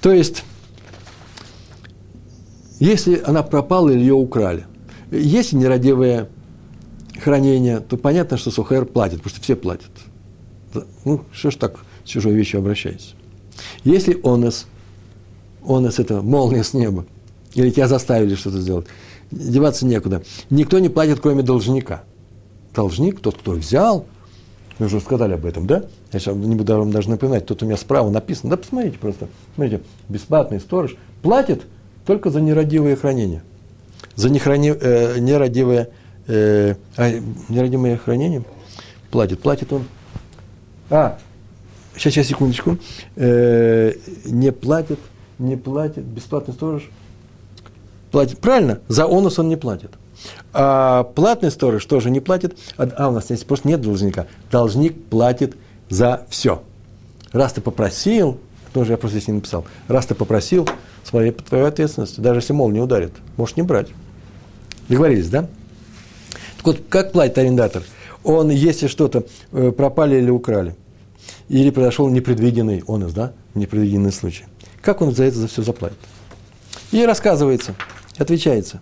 То 0.00 0.12
есть, 0.12 0.44
если 2.78 3.20
она 3.24 3.42
пропала 3.42 3.90
или 3.90 4.00
ее 4.00 4.14
украли, 4.14 4.66
если 5.10 5.56
нерадивое 5.56 6.28
хранение, 7.28 7.80
то 7.80 7.96
понятно, 7.96 8.36
что 8.36 8.50
сухер 8.50 8.84
платит, 8.84 9.18
потому 9.18 9.30
что 9.30 9.42
все 9.42 9.56
платят. 9.56 9.90
Ну, 11.04 11.24
что 11.32 11.50
ж 11.50 11.56
так 11.56 11.78
с 12.04 12.08
чужой 12.08 12.34
вещью 12.34 12.60
обращайся. 12.60 13.14
Если 13.84 14.18
онес, 14.22 14.66
онес– 15.66 15.98
это 16.00 16.22
молния 16.22 16.64
с 16.64 16.74
неба, 16.74 17.06
или 17.54 17.70
тебя 17.70 17.88
заставили 17.88 18.34
что-то 18.34 18.60
сделать, 18.60 18.86
деваться 19.30 19.86
некуда. 19.86 20.22
Никто 20.50 20.78
не 20.78 20.88
платит, 20.88 21.20
кроме 21.20 21.42
должника. 21.42 22.04
Должник, 22.74 23.20
тот, 23.20 23.36
кто 23.38 23.52
взял– 23.52 24.06
мы 24.78 24.86
уже 24.86 25.00
сказали 25.00 25.34
об 25.34 25.44
этом, 25.44 25.66
да? 25.66 25.84
Я 26.12 26.20
сейчас 26.20 26.36
не 26.36 26.54
буду 26.54 26.76
вам 26.76 26.90
даже 26.90 27.10
напоминать, 27.10 27.46
тут 27.46 27.62
у 27.62 27.66
меня 27.66 27.76
справа 27.76 28.10
написано. 28.10 28.50
Да 28.50 28.56
посмотрите 28.56 28.98
просто. 28.98 29.28
Смотрите, 29.54 29.82
бесплатный 30.08 30.60
сторож 30.60 30.96
платит 31.22 31.62
только 32.06 32.30
за 32.30 32.40
нерадивое 32.40 32.96
хранение. 32.96 33.42
За 34.14 34.30
нехрани, 34.30 34.72
э, 34.72 35.18
нерадивое, 35.18 35.90
э, 36.28 36.76
а, 36.96 37.10
нерадивое 37.48 37.96
хранение 37.96 38.44
платит. 39.10 39.40
Платит 39.40 39.72
он. 39.72 39.84
А, 40.90 41.18
сейчас, 41.96 42.14
сейчас, 42.14 42.28
секундочку. 42.28 42.78
Э, 43.16 43.92
не 44.24 44.52
платит, 44.52 45.00
не 45.38 45.56
платит, 45.56 46.04
бесплатный 46.04 46.54
сторож 46.54 46.88
платит. 48.10 48.38
Правильно, 48.38 48.80
за 48.88 49.06
онус 49.06 49.38
он 49.38 49.48
не 49.48 49.56
платит. 49.56 49.92
А 50.52 51.04
платный 51.04 51.50
сторож 51.50 51.84
тоже 51.84 52.10
не 52.10 52.20
платит. 52.20 52.58
А, 52.76 52.88
а 52.96 53.08
у 53.08 53.12
нас 53.12 53.26
здесь 53.26 53.44
просто 53.44 53.68
нет 53.68 53.80
должника. 53.80 54.26
Должник 54.50 55.04
платит 55.06 55.56
за 55.88 56.26
все. 56.28 56.62
Раз 57.32 57.52
ты 57.52 57.60
попросил, 57.60 58.38
тоже 58.72 58.92
я 58.92 58.98
просто 58.98 59.18
здесь 59.18 59.28
не 59.28 59.34
написал, 59.34 59.66
раз 59.86 60.06
ты 60.06 60.14
попросил, 60.14 60.66
смотри 61.04 61.30
по 61.30 61.42
твоей 61.42 61.66
ответственности, 61.66 62.20
даже 62.20 62.40
если 62.40 62.54
мол 62.54 62.70
не 62.70 62.80
ударит, 62.80 63.12
можешь 63.36 63.56
не 63.56 63.62
брать. 63.62 63.88
Договорились, 64.88 65.28
да? 65.28 65.46
Так 66.58 66.66
вот, 66.66 66.80
как 66.88 67.12
платит 67.12 67.38
арендатор? 67.38 67.82
Он, 68.24 68.50
если 68.50 68.88
что-то 68.88 69.24
э, 69.52 69.72
пропали 69.72 70.16
или 70.16 70.28
украли, 70.28 70.74
или 71.48 71.70
произошел 71.70 72.08
непредвиденный 72.08 72.82
онус, 72.86 73.12
да, 73.12 73.32
непредвиденный 73.54 74.12
случай, 74.12 74.44
как 74.82 75.00
он 75.00 75.14
за 75.14 75.24
это 75.24 75.38
за 75.38 75.48
все 75.48 75.62
заплатит? 75.62 75.98
И 76.90 77.04
рассказывается, 77.04 77.74
отвечается. 78.18 78.80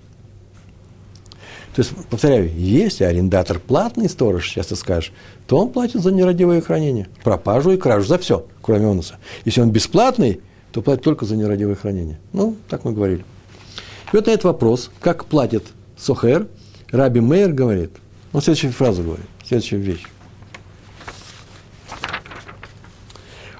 То 1.74 1.82
есть, 1.82 1.94
повторяю, 2.08 2.50
если 2.56 3.04
арендатор 3.04 3.60
платный 3.60 4.08
сторож, 4.08 4.48
сейчас 4.48 4.68
ты 4.68 4.76
скажешь, 4.76 5.12
то 5.46 5.58
он 5.58 5.68
платит 5.68 6.00
за 6.00 6.10
нерадивое 6.10 6.62
хранение, 6.62 7.08
пропажу 7.22 7.72
и 7.72 7.76
кражу, 7.76 8.06
за 8.06 8.16
все, 8.16 8.46
кроме 8.62 8.86
онуса. 8.86 9.16
Если 9.44 9.60
он 9.60 9.70
бесплатный, 9.70 10.40
то 10.72 10.80
платит 10.80 11.04
только 11.04 11.26
за 11.26 11.36
нерадивое 11.36 11.74
хранение. 11.74 12.18
Ну, 12.32 12.56
так 12.70 12.84
мы 12.84 12.92
говорили. 12.92 13.26
И 14.12 14.16
вот 14.16 14.26
на 14.26 14.30
этот 14.30 14.44
вопрос, 14.44 14.90
как 15.00 15.26
платит 15.26 15.64
Сохер, 15.98 16.46
Раби 16.90 17.20
Мейер 17.20 17.52
говорит, 17.52 17.90
он 18.32 18.40
следующую 18.40 18.72
фразу 18.72 19.02
говорит, 19.02 19.26
следующую 19.44 19.82
вещь. 19.82 20.04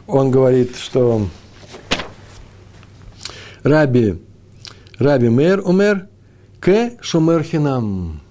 Он 0.07 0.31
говорит, 0.31 0.77
что 0.77 1.27
Раби, 3.63 4.23
Раби 4.99 5.29
Мейер 5.29 5.61
умер, 5.61 6.09
к 6.61 6.93
шумер 7.01 7.43
хинам. 7.43 8.23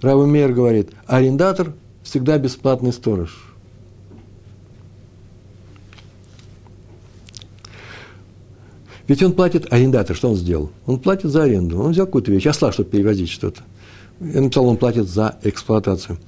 Раби 0.00 0.22
Мейер 0.22 0.52
говорит, 0.52 0.90
арендатор 1.06 1.74
всегда 2.02 2.38
бесплатный 2.38 2.92
сторож. 2.92 3.50
Ведь 9.06 9.22
он 9.24 9.32
платит, 9.32 9.72
арендатор, 9.72 10.14
что 10.14 10.30
он 10.30 10.36
сделал? 10.36 10.70
Он 10.86 11.00
платит 11.00 11.30
за 11.30 11.42
аренду. 11.42 11.82
Он 11.82 11.90
взял 11.90 12.06
какую-то 12.06 12.30
вещь, 12.30 12.46
осла, 12.46 12.70
чтобы 12.70 12.90
перевозить 12.90 13.28
что-то. 13.28 13.62
Написал, 14.20 14.66
он 14.66 14.76
платит 14.76 15.08
за 15.08 15.38
эксплуатацию. 15.42 16.18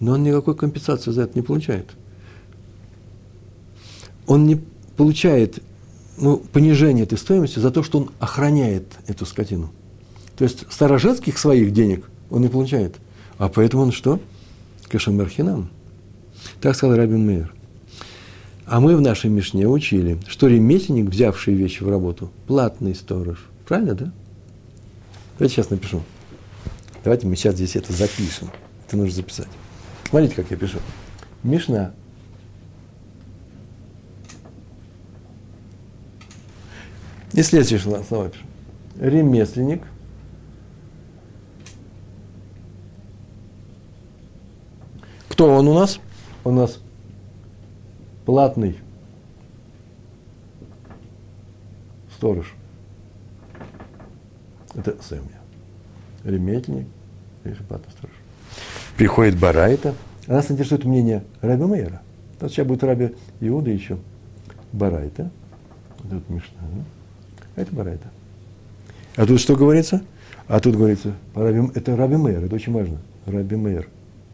Но 0.00 0.12
он 0.12 0.22
никакой 0.22 0.54
компенсации 0.54 1.10
за 1.10 1.22
это 1.22 1.32
не 1.34 1.42
получает. 1.42 1.90
Он 4.26 4.46
не 4.46 4.60
получает 4.96 5.62
ну, 6.18 6.36
понижение 6.36 7.04
этой 7.04 7.18
стоимости 7.18 7.58
за 7.58 7.70
то, 7.70 7.82
что 7.82 7.98
он 7.98 8.10
охраняет 8.18 8.84
эту 9.06 9.24
скотину. 9.24 9.70
То 10.36 10.44
есть 10.44 10.70
старожитских 10.70 11.38
своих 11.38 11.72
денег 11.72 12.08
он 12.30 12.42
не 12.42 12.48
получает. 12.48 12.96
А 13.38 13.48
поэтому 13.48 13.84
он 13.84 13.92
что? 13.92 14.20
Кашамархинам. 14.88 15.70
Так 16.60 16.76
сказал 16.76 16.96
Рабин 16.96 17.26
Мейер. 17.26 17.54
А 18.66 18.80
мы 18.80 18.96
в 18.96 19.00
нашей 19.00 19.30
Мишне 19.30 19.66
учили, 19.66 20.18
что 20.26 20.46
ремесленник, 20.46 21.08
взявший 21.08 21.54
вещи 21.54 21.82
в 21.82 21.88
работу, 21.88 22.30
платный 22.46 22.94
сторож. 22.94 23.38
Правильно, 23.66 23.94
да? 23.94 24.12
Давайте 25.38 25.56
сейчас 25.56 25.70
напишу. 25.70 26.02
Давайте 27.04 27.26
мы 27.26 27.36
сейчас 27.36 27.54
здесь 27.54 27.76
это 27.76 27.92
запишем. 27.92 28.50
Это 28.86 28.96
нужно 28.96 29.14
записать. 29.14 29.48
Смотрите, 30.08 30.34
как 30.34 30.50
я 30.50 30.56
пишу. 30.56 30.78
Мишна. 31.42 31.94
И 37.32 37.42
следующее 37.42 37.78
слово 37.78 38.30
пишу. 38.30 38.44
Ремесленник– 38.98 39.82
Кто 45.38 45.54
он 45.54 45.68
у 45.68 45.74
нас? 45.74 46.00
У 46.42 46.50
нас 46.50 46.80
платный 48.26 48.76
сторож. 52.16 52.56
Это 54.74 55.00
Сэм 55.00 55.37
Ремесленник, 56.28 56.86
или 57.44 57.54
платный 57.54 57.90
сторож. 57.92 58.14
Приходит 58.96 59.38
Барайта. 59.38 59.94
А 60.26 60.32
нас 60.34 60.50
интересует 60.50 60.84
мнение 60.84 61.24
Раби 61.40 61.64
Мейера. 61.64 62.02
Вот 62.40 62.50
сейчас 62.50 62.66
будет 62.66 62.84
Раби 62.84 63.14
Иуда 63.40 63.70
еще. 63.70 63.96
Барайта. 64.72 65.30
Тут 66.10 66.28
Мишна. 66.28 66.58
Да? 66.60 67.62
Это 67.62 67.74
Барайта. 67.74 68.08
А 69.16 69.26
тут 69.26 69.40
что 69.40 69.56
говорится? 69.56 70.02
А 70.46 70.60
тут 70.60 70.76
говорится, 70.76 71.14
Раби, 71.34 71.70
это 71.74 71.96
Раби 71.96 72.16
Мейер, 72.16 72.44
это 72.44 72.54
очень 72.54 72.72
важно. 72.72 72.98
Раби 73.26 73.56
Мейер. 73.56 73.88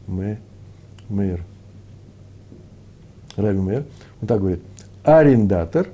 Мэ, 0.07 0.39
Мейер. 1.09 1.45
Раби 3.37 3.59
Мейер. 3.59 3.85
Он 4.21 4.29
так 4.29 4.41
говорит. 4.41 4.63
Арендатор. 5.05 5.89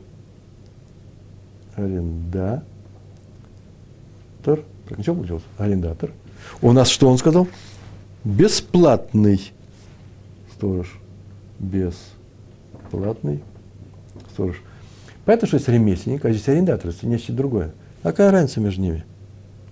Арендатор. 1.76 2.54
Ничего 4.96 5.16
получилось? 5.16 5.42
Арендатор. 5.58 6.10
У 6.62 6.72
нас 6.72 6.88
что 6.88 7.08
он 7.08 7.18
сказал? 7.18 7.48
Бесплатный 8.24 9.52
сторож. 10.52 10.98
Бесплатный 11.58 13.42
сторож. 14.32 14.62
Понятно, 15.24 15.46
что 15.46 15.56
есть 15.56 15.68
ремесленник, 15.68 16.24
а 16.24 16.30
здесь 16.30 16.48
арендатор, 16.48 16.90
это 16.90 17.06
нечто 17.06 17.32
другое. 17.32 17.72
Какая 18.02 18.30
разница 18.30 18.60
между 18.60 18.80
ними? 18.80 19.04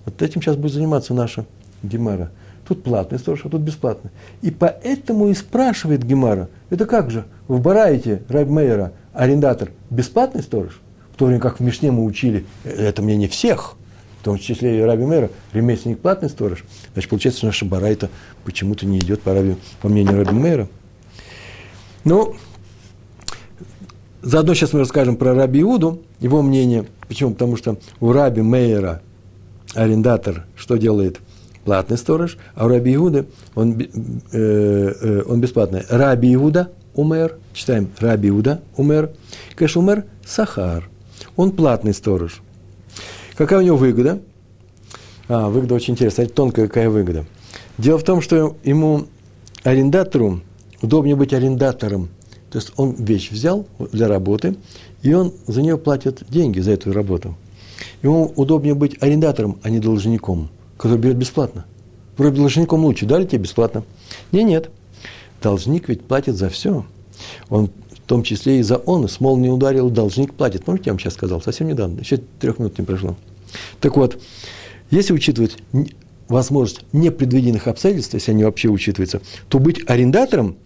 Вот 0.05 0.21
этим 0.23 0.41
сейчас 0.41 0.57
будет 0.57 0.73
заниматься 0.73 1.15
наша 1.15 1.47
Гемара. 1.83 2.31
Тут 2.67 2.83
платный 2.83 3.19
сторож, 3.19 3.45
а 3.45 3.49
тут 3.49 3.63
бесплатный. 3.63 4.11
И 4.43 4.51
поэтому 4.51 5.29
и 5.29 5.35
спрашивает 5.35 6.05
Гемара, 6.05 6.49
это 6.69 6.85
как 6.85 7.11
же, 7.11 7.25
в 7.47 7.61
Бараите 7.61 8.23
Рабмейера 8.29 8.93
арендатор 9.15 9.71
бесплатный 9.89 10.43
сторож? 10.43 10.81
В 11.13 11.17
то 11.17 11.25
время 11.27 11.41
как 11.41 11.59
в 11.59 11.63
Мишне 11.63 11.91
мы 11.91 12.05
учили, 12.05 12.45
это 12.65 13.03
мне 13.03 13.17
не 13.17 13.27
всех, 13.27 13.75
в 14.21 14.25
том 14.25 14.39
числе 14.39 14.79
и 14.79 14.83
Раби 14.83 15.05
Мэра, 15.05 15.31
ремесленник 15.53 16.01
платный 16.01 16.29
сторож. 16.29 16.65
Значит, 16.93 17.11
получается, 17.11 17.47
наша 17.47 17.65
Барайта 17.65 18.11
почему-то 18.45 18.87
не 18.87 18.99
идет 18.99 19.23
по, 19.23 19.33
Раби, 19.33 19.57
по 19.81 19.89
мнению 19.89 20.17
Раби 20.17 20.37
Мэра. 20.37 20.69
Ну, 22.05 22.35
заодно 24.23 24.55
сейчас 24.55 24.73
мы 24.73 24.81
расскажем 24.81 25.17
про 25.17 25.35
Раби 25.35 25.61
Иуду, 25.61 26.03
его 26.21 26.43
мнение. 26.43 26.87
Почему? 27.07 27.33
Потому 27.33 27.57
что 27.57 27.79
у 28.01 28.13
Раби 28.13 28.43
Мейера 28.43 29.03
арендатор 29.75 30.47
что 30.57 30.77
делает? 30.77 31.21
Платный 31.65 31.99
сторож, 31.99 32.39
а 32.55 32.65
у 32.65 32.69
Раби 32.69 32.95
Иуды 32.95 33.27
он, 33.55 33.79
э, 33.79 33.87
э, 34.33 35.23
он 35.27 35.41
бесплатный. 35.41 35.83
Раби 35.91 36.33
Иуда 36.35 36.71
умер, 36.95 37.37
читаем 37.53 37.91
Раби 37.99 38.31
Иуда 38.31 38.63
умер, 38.77 39.11
Кэш 39.55 39.77
умер 39.77 40.05
Сахар, 40.25 40.89
он 41.37 41.51
платный 41.51 41.93
сторож. 41.93 42.41
Какая 43.39 43.61
у 43.61 43.63
него 43.63 43.77
выгода? 43.77 44.21
А, 45.29 45.49
выгода 45.49 45.77
очень 45.77 45.95
интересная, 45.95 46.27
тонкая 46.27 46.67
какая 46.67 46.91
выгода. 46.91 47.25
Дело 47.79 47.97
в 47.97 48.03
том, 48.03 48.21
что 48.21 48.57
ему, 48.65 49.07
арендатору, 49.63 50.41
удобнее 50.83 51.15
быть 51.15 51.33
арендатором. 51.33 52.09
То 52.51 52.59
есть 52.59 52.73
он 52.75 52.97
вещь 52.99 53.31
взял 53.31 53.65
для 53.93 54.09
работы, 54.09 54.57
и 55.03 55.15
он 55.15 55.33
за 55.47 55.63
нее 55.63 55.79
платит 55.79 56.25
деньги 56.29 56.59
за 56.59 56.73
эту 56.73 56.93
работу. 56.93 57.37
Ему 58.03 58.33
удобнее 58.35 58.75
быть 58.75 59.01
арендатором, 59.01 59.61
а 59.63 59.71
не 59.71 59.79
должником, 59.79 60.49
который 60.77 60.99
берет 60.99 61.17
бесплатно. 61.17 61.65
Вроде 62.17 62.39
должником 62.39 62.85
лучше, 62.85 63.07
дали 63.07 63.25
тебе 63.25 63.43
бесплатно. 63.43 63.85
Не, 64.33 64.43
нет. 64.43 64.69
Должник 65.41 65.89
ведь 65.89 66.03
платит 66.03 66.35
за 66.35 66.49
все. 66.49 66.85
Он 67.51 67.71
в 68.09 68.15
том 68.17 68.23
числе 68.23 68.61
и 68.61 68.63
за 68.63 68.79
он, 68.79 69.07
смол 69.07 69.37
не 69.37 69.51
ударил, 69.51 69.91
должник 69.91 70.33
платит. 70.33 70.65
Помните, 70.65 70.85
я 70.87 70.93
вам 70.95 70.99
сейчас 70.99 71.13
сказал, 71.13 71.43
совсем 71.43 71.69
недавно, 71.69 72.01
еще 72.01 72.17
трех 72.41 72.59
минут 72.59 72.79
не 72.79 72.85
прошло. 72.87 73.19
Так 73.83 73.99
вот, 73.99 74.19
если 74.91 75.13
учитывать 75.13 75.59
возможность 76.27 76.87
непредвиденных 76.95 77.67
обстоятельств, 77.67 78.15
если 78.15 78.31
они 78.31 78.45
вообще 78.45 78.69
учитываются, 78.69 79.21
то 79.51 79.59
быть 79.59 79.83
арендатором, 79.91 80.57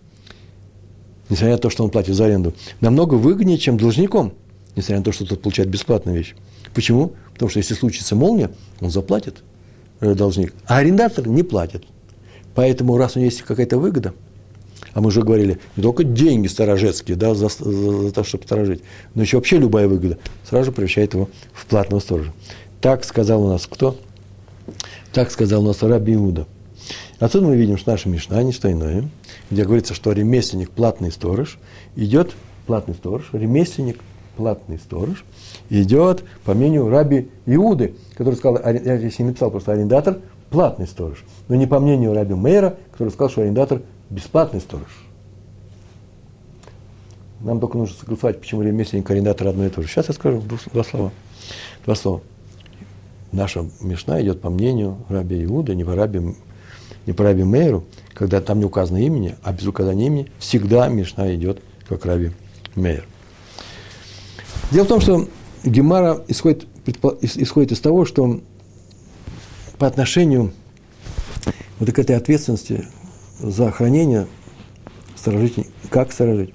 несмотря 1.30 1.54
на 1.54 1.58
то, 1.58 1.68
что 1.68 1.82
он 1.82 1.90
платит 1.90 2.14
за 2.14 2.26
аренду, 2.26 2.54
намного 2.80 3.14
выгоднее, 3.16 3.58
чем 3.58 3.76
должником, 3.76 4.34
несмотря 4.76 4.98
на 4.98 5.04
то, 5.04 5.10
что 5.10 5.26
тот 5.26 5.42
получает 5.42 5.68
бесплатную 5.68 6.16
вещь. 6.16 6.36
Почему? 6.72 7.14
Потому 7.32 7.48
что 7.48 7.58
если 7.58 7.74
случится 7.74 8.14
молния, 8.14 8.52
он 8.80 8.92
заплатит, 8.92 9.42
э, 9.98 10.14
должник, 10.14 10.54
а 10.66 10.76
арендатор 10.76 11.26
не 11.26 11.42
платит. 11.42 11.86
Поэтому, 12.54 12.96
раз 12.98 13.16
у 13.16 13.18
него 13.18 13.30
есть 13.30 13.42
какая-то 13.42 13.78
выгода, 13.78 14.14
а 14.94 15.00
мы 15.00 15.08
уже 15.08 15.22
говорили, 15.22 15.58
не 15.76 15.82
только 15.82 16.04
деньги 16.04 16.46
сторожецкие, 16.46 17.16
да, 17.16 17.34
за, 17.34 17.48
за, 17.48 18.02
за 18.02 18.12
то, 18.12 18.24
чтобы 18.24 18.44
сторожить, 18.44 18.82
но 19.14 19.22
еще 19.22 19.36
вообще 19.36 19.58
любая 19.58 19.88
выгода 19.88 20.18
сразу 20.48 20.66
же 20.66 20.72
превращает 20.72 21.14
его 21.14 21.28
в 21.52 21.66
платного 21.66 22.00
сторожа. 22.00 22.32
Так 22.80 23.04
сказал 23.04 23.44
у 23.44 23.48
нас 23.48 23.66
кто? 23.66 23.96
Так 25.12 25.30
сказал 25.30 25.62
у 25.62 25.66
нас 25.66 25.82
Раби 25.82 26.14
Иуда. 26.14 26.46
Отсюда 27.18 27.46
мы 27.46 27.56
видим, 27.56 27.76
что 27.76 27.92
наша 27.92 28.08
Мишна 28.08 28.42
не 28.42 28.52
что 28.52 28.70
иное, 28.70 29.08
где 29.50 29.64
говорится, 29.64 29.94
что 29.94 30.12
ремесленник, 30.12 30.70
платный 30.70 31.12
сторож, 31.12 31.58
идет, 31.94 32.32
платный 32.66 32.94
сторож, 32.94 33.28
ремесленник, 33.32 34.00
платный 34.36 34.78
сторож, 34.78 35.24
идет, 35.70 36.24
по 36.44 36.54
мнению 36.54 36.88
Раби 36.88 37.28
Иуды, 37.46 37.94
который 38.16 38.34
сказал, 38.34 38.60
я 38.64 38.96
здесь 38.96 39.18
не 39.18 39.26
написал, 39.26 39.50
просто 39.50 39.72
арендатор, 39.72 40.18
платный 40.50 40.86
сторож. 40.86 41.24
Но 41.48 41.54
не 41.54 41.66
по 41.66 41.78
мнению 41.78 42.14
Раби 42.14 42.34
Мейра, 42.34 42.76
который 42.90 43.10
сказал, 43.10 43.30
что 43.30 43.42
арендатор 43.42 43.82
бесплатный 44.12 44.60
сторож. 44.60 44.88
Нам 47.40 47.58
только 47.58 47.76
нужно 47.76 47.96
согласовать, 47.96 48.40
почему 48.40 48.62
ремесленник 48.62 49.10
и 49.10 49.12
арендатор 49.12 49.48
одно 49.48 49.66
и 49.66 49.68
то 49.68 49.82
же. 49.82 49.88
Сейчас 49.88 50.08
я 50.08 50.14
скажу 50.14 50.42
два 50.72 50.84
слова. 50.84 51.10
Два 51.84 51.94
слова. 51.94 52.20
Наша 53.32 53.66
Мишна 53.80 54.20
идет 54.22 54.40
по 54.40 54.50
мнению 54.50 54.98
Раби 55.08 55.42
Иуда, 55.44 55.74
не 55.74 55.84
по 55.84 55.94
Раби, 55.94 56.36
не 57.06 57.12
по 57.12 57.24
Раби 57.24 57.42
Мейру, 57.42 57.84
когда 58.12 58.40
там 58.40 58.58
не 58.58 58.64
указано 58.66 58.98
имени, 58.98 59.36
а 59.42 59.52
без 59.52 59.66
указания 59.66 60.06
имени 60.06 60.30
всегда 60.38 60.88
Мишна 60.88 61.34
идет 61.34 61.62
как 61.88 62.04
Раби 62.04 62.30
Мейр. 62.76 63.04
Дело 64.70 64.84
в 64.84 64.88
том, 64.88 65.00
что 65.00 65.26
Гемара 65.64 66.22
исходит, 66.28 66.66
исходит 67.22 67.72
из 67.72 67.80
того, 67.80 68.04
что 68.04 68.40
по 69.78 69.86
отношению 69.86 70.52
вот 71.78 71.90
к 71.90 71.98
этой 71.98 72.16
ответственности 72.16 72.86
за 73.42 73.70
хранение 73.70 74.26
сторожить, 75.16 75.66
как 75.90 76.12
сторожить, 76.12 76.54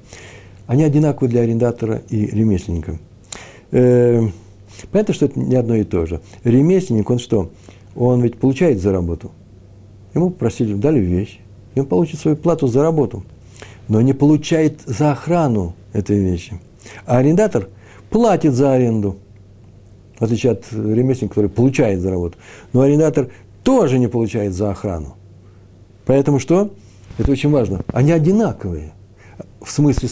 они 0.66 0.84
одинаковы 0.84 1.28
для 1.28 1.42
арендатора 1.42 2.02
и 2.10 2.26
ремесленника. 2.26 3.00
Э, 3.72 4.22
понятно, 4.92 5.14
что 5.14 5.26
это 5.26 5.40
не 5.40 5.56
одно 5.56 5.76
и 5.76 5.84
то 5.84 6.06
же. 6.06 6.22
Ремесленник, 6.44 7.10
он 7.10 7.20
что? 7.20 7.52
Он 7.96 8.22
ведь 8.22 8.38
получает 8.38 8.80
за 8.80 8.92
работу. 8.92 9.32
Ему 10.14 10.30
просили, 10.30 10.74
дали 10.74 11.00
вещь, 11.00 11.40
и 11.76 11.80
он 11.80 11.86
получит 11.86 12.20
свою 12.20 12.38
плату 12.38 12.68
за 12.68 12.82
работу, 12.82 13.24
но 13.88 14.02
не 14.02 14.14
получает 14.14 14.82
за 14.86 15.12
охрану 15.12 15.76
этой 15.94 16.20
вещи. 16.20 16.60
А 17.06 17.18
арендатор 17.18 17.70
платит 18.10 18.54
за 18.54 18.74
аренду, 18.74 19.18
в 20.18 20.24
отличие 20.24 20.54
от 20.54 20.66
ремесленника, 20.72 21.36
который 21.36 21.50
получает 21.50 22.02
за 22.02 22.10
работу. 22.10 22.38
Но 22.74 22.82
арендатор 22.82 23.30
тоже 23.64 24.00
не 24.00 24.08
получает 24.08 24.54
за 24.54 24.72
охрану. 24.72 25.16
Поэтому 26.08 26.40
что? 26.40 26.74
Это 27.18 27.32
очень 27.32 27.52
важно. 27.52 27.82
Они 27.94 28.12
одинаковые 28.12 28.94
в 29.62 29.70
смысле 29.70 30.10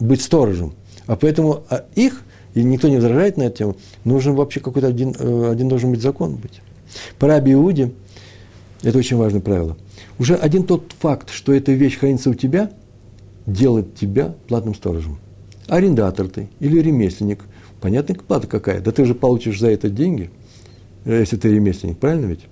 быть 0.00 0.20
сторожем. 0.20 0.74
А 1.06 1.16
поэтому 1.16 1.64
а 1.70 1.84
их, 1.94 2.24
и 2.54 2.62
никто 2.62 2.88
не 2.88 2.96
возражает 2.96 3.36
на 3.36 3.44
эту 3.44 3.56
тему, 3.56 3.76
нужен 4.04 4.34
вообще 4.34 4.60
какой-то 4.60 4.88
один, 4.88 5.14
э, 5.18 5.50
один 5.50 5.68
должен 5.68 5.92
быть 5.92 6.02
закон 6.02 6.34
быть. 6.34 6.60
По 7.18 7.28
Раби 7.28 7.52
это 8.82 8.98
очень 8.98 9.16
важное 9.16 9.40
правило, 9.40 9.76
уже 10.18 10.34
один 10.34 10.64
тот 10.64 10.92
факт, 10.98 11.30
что 11.30 11.52
эта 11.52 11.72
вещь 11.72 11.98
хранится 11.98 12.30
у 12.30 12.34
тебя, 12.34 12.70
делает 13.46 13.94
тебя 13.94 14.34
платным 14.48 14.74
сторожем. 14.74 15.18
Арендатор 15.68 16.28
ты 16.28 16.48
или 16.60 16.80
ремесленник, 16.80 17.44
понятно, 17.80 18.14
плата 18.16 18.46
какая, 18.46 18.80
да 18.80 18.90
ты 18.90 19.04
же 19.04 19.14
получишь 19.14 19.60
за 19.60 19.70
это 19.70 19.88
деньги, 19.88 20.30
э, 21.04 21.20
если 21.20 21.36
ты 21.36 21.52
ремесленник, 21.52 21.98
правильно 21.98 22.26
ведь? 22.26 22.46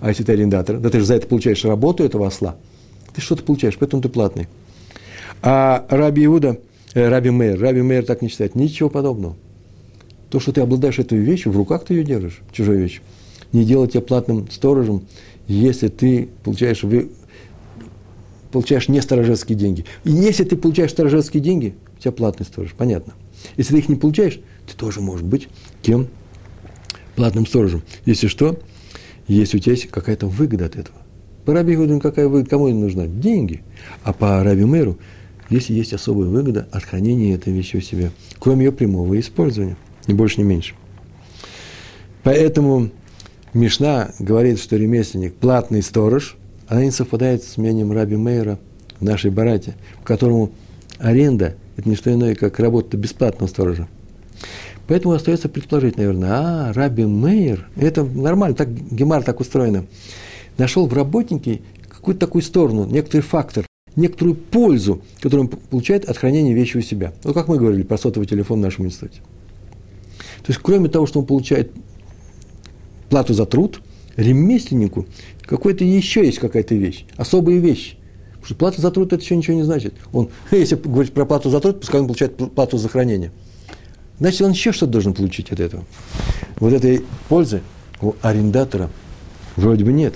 А 0.00 0.08
если 0.08 0.24
ты 0.24 0.32
арендатор, 0.32 0.78
да 0.78 0.90
ты 0.90 1.00
же 1.00 1.04
за 1.04 1.14
это 1.14 1.26
получаешь 1.26 1.64
работу 1.64 2.04
этого 2.04 2.26
осла. 2.26 2.56
Ты 3.14 3.20
что-то 3.20 3.42
получаешь, 3.42 3.76
поэтому 3.78 4.02
ты 4.02 4.08
платный. 4.08 4.48
А 5.42 5.86
Раби 5.88 6.24
Иуда, 6.24 6.58
э, 6.94 7.08
Раби 7.08 7.30
Мейер, 7.30 7.60
Раби 7.60 7.82
Мейер 7.82 8.04
так 8.04 8.22
не 8.22 8.28
считает. 8.28 8.54
Ничего 8.54 8.88
подобного. 8.88 9.36
То, 10.30 10.40
что 10.40 10.52
ты 10.52 10.60
обладаешь 10.60 10.98
этой 10.98 11.18
вещью, 11.18 11.52
в 11.52 11.56
руках 11.56 11.84
ты 11.84 11.94
ее 11.94 12.04
держишь, 12.04 12.40
чужой 12.52 12.78
вещь. 12.78 13.00
Не 13.52 13.64
делать 13.64 13.92
тебя 13.92 14.02
платным 14.02 14.48
сторожем, 14.50 15.02
если 15.48 15.88
ты 15.88 16.28
получаешь, 16.44 16.82
вы, 16.84 17.10
получаешь 18.52 18.88
не 18.88 19.00
сторожевские 19.00 19.58
деньги. 19.58 19.84
И 20.04 20.12
если 20.12 20.44
ты 20.44 20.56
получаешь 20.56 20.92
сторожевские 20.92 21.42
деньги, 21.42 21.74
у 21.98 22.00
тебя 22.00 22.12
платный 22.12 22.46
сторож, 22.46 22.74
понятно. 22.76 23.14
Если 23.56 23.74
ты 23.74 23.80
их 23.80 23.88
не 23.88 23.96
получаешь, 23.96 24.40
ты 24.66 24.76
тоже 24.76 25.00
можешь 25.00 25.26
быть 25.26 25.48
кем? 25.82 26.06
Платным 27.16 27.46
сторожем. 27.46 27.82
Если 28.06 28.28
что, 28.28 28.56
если 29.34 29.56
у 29.56 29.60
тебя 29.60 29.72
есть 29.72 29.88
какая-то 29.88 30.26
выгода 30.26 30.66
от 30.66 30.76
этого. 30.76 30.98
По 31.44 31.54
Раби 31.54 31.74
Игуду 31.74 32.00
какая 32.00 32.28
выгода, 32.28 32.50
кому 32.50 32.68
не 32.68 32.74
нужна? 32.74 33.06
Деньги. 33.06 33.62
А 34.02 34.12
по 34.12 34.42
Раби 34.42 34.64
Мэру, 34.64 34.98
если 35.48 35.72
есть 35.72 35.92
особая 35.92 36.28
выгода 36.28 36.68
от 36.70 36.84
хранения 36.84 37.34
этой 37.34 37.52
вещи 37.52 37.76
у 37.76 37.80
себя, 37.80 38.10
кроме 38.38 38.66
ее 38.66 38.72
прямого 38.72 39.18
использования. 39.18 39.76
ни 40.06 40.12
больше, 40.12 40.40
ни 40.40 40.44
меньше. 40.44 40.74
Поэтому 42.22 42.90
Мишна 43.54 44.12
говорит, 44.18 44.60
что 44.60 44.76
ремесленник– 44.76 45.34
платный 45.40 45.82
сторож, 45.82 46.36
она 46.68 46.84
не 46.84 46.90
совпадает 46.90 47.42
с 47.42 47.56
мнением 47.56 47.92
Раби 47.92 48.16
Мейера 48.16 48.58
в 49.00 49.04
нашей 49.04 49.30
барате, 49.30 49.74
в 50.00 50.04
которому 50.04 50.52
аренда– 50.98 51.56
это 51.76 51.88
не 51.88 51.96
что 51.96 52.12
иное, 52.12 52.34
как 52.34 52.60
работа 52.60 52.96
бесплатного 52.96 53.48
сторожа. 53.48 53.88
Поэтому 54.90 55.14
остается 55.14 55.48
предположить, 55.48 55.98
наверное, 55.98 56.30
а, 56.32 56.72
Раби 56.72 57.04
Мейер, 57.04 57.68
это 57.76 58.02
нормально, 58.02 58.56
так 58.56 58.68
Гемар 58.92 59.22
так 59.22 59.38
устроено, 59.38 59.86
нашел 60.58 60.88
в 60.88 60.92
работнике 60.92 61.60
какую-то 61.88 62.18
такую 62.18 62.42
сторону, 62.42 62.86
некоторый 62.86 63.20
фактор, 63.20 63.64
некоторую 63.94 64.34
пользу, 64.34 65.00
которую 65.20 65.42
он 65.42 65.48
получает 65.48 66.06
от 66.06 66.16
хранения 66.16 66.52
вещи 66.54 66.76
у 66.76 66.80
себя. 66.80 67.12
Вот 67.22 67.34
как 67.34 67.46
мы 67.46 67.56
говорили 67.56 67.84
про 67.84 67.98
сотовый 67.98 68.26
телефон 68.26 68.58
в 68.58 68.62
нашем 68.62 68.86
институте. 68.86 69.20
То 70.38 70.48
есть, 70.48 70.58
кроме 70.60 70.88
того, 70.88 71.06
что 71.06 71.20
он 71.20 71.26
получает 71.26 71.70
плату 73.10 73.32
за 73.32 73.46
труд, 73.46 73.82
ремесленнику 74.16 75.06
какой-то 75.42 75.84
еще 75.84 76.26
есть 76.26 76.40
какая-то 76.40 76.74
вещь, 76.74 77.06
особая 77.16 77.58
вещь. 77.58 77.96
Потому 78.30 78.44
что 78.44 78.54
плата 78.56 78.80
за 78.80 78.90
труд– 78.90 79.12
это 79.12 79.22
еще 79.22 79.36
ничего 79.36 79.56
не 79.56 79.62
значит. 79.62 79.94
Он, 80.12 80.30
если 80.50 80.74
говорить 80.74 81.12
про 81.12 81.26
плату 81.26 81.48
за 81.48 81.60
труд, 81.60 81.78
пускай 81.78 82.00
он 82.00 82.08
получает 82.08 82.34
плату 82.36 82.76
за 82.76 82.88
хранение. 82.88 83.30
Значит, 84.20 84.42
он 84.42 84.50
еще 84.52 84.72
что-то 84.72 84.92
должен 84.92 85.14
получить 85.14 85.50
от 85.50 85.60
этого. 85.60 85.84
Вот 86.58 86.72
этой 86.72 87.04
пользы 87.28 87.62
у 88.02 88.14
арендатора 88.22 88.90
вроде 89.56 89.84
бы 89.84 89.92
нет. 89.92 90.14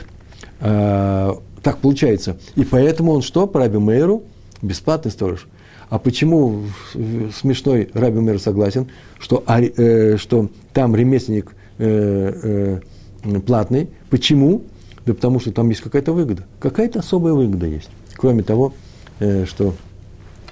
А, 0.61 1.37
так 1.63 1.79
получается. 1.79 2.37
И 2.55 2.65
поэтому 2.65 3.13
он 3.13 3.23
что? 3.23 3.47
По 3.47 3.61
Раби 3.61 3.79
Мейру 3.79 4.23
бесплатный 4.61 5.11
сторож. 5.11 5.47
А 5.89 5.99
почему 5.99 6.65
смешной 6.93 7.91
Раби 7.95 8.21
Мейр 8.21 8.39
согласен, 8.39 8.89
что, 9.19 9.43
э, 9.47 10.17
что 10.19 10.51
там 10.73 10.95
ремесленник 10.95 11.53
э, 11.79 12.81
э, 13.25 13.41
платный? 13.41 13.89
Почему? 14.11 14.63
Да 15.07 15.15
потому 15.15 15.41
что 15.41 15.53
там 15.53 15.71
есть 15.71 15.81
какая-то 15.81 16.13
выгода. 16.13 16.45
Какая-то 16.61 17.01
особая 17.01 17.33
выгода 17.33 17.67
есть. 17.67 17.91
Кроме 18.17 18.43
того, 18.43 18.75
э, 19.21 19.47
что 19.47 19.75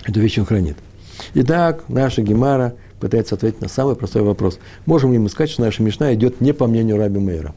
эту 0.06 0.20
вещь 0.20 0.38
он 0.38 0.46
хранит. 0.46 0.76
Итак, 1.34 1.84
наша 1.88 2.22
Гемара 2.22 2.74
пытается 3.02 3.34
ответить 3.34 3.60
на 3.60 3.68
самый 3.68 3.96
простой 3.96 4.22
вопрос. 4.22 4.60
Можем 4.86 5.12
ли 5.12 5.18
мы 5.18 5.28
сказать, 5.28 5.50
что 5.50 5.62
наша 5.62 5.82
Мишна 5.82 6.14
идет 6.14 6.40
не 6.40 6.54
по 6.54 6.68
мнению 6.68 6.98
Раби 6.98 7.18
Мейра? 7.18 7.52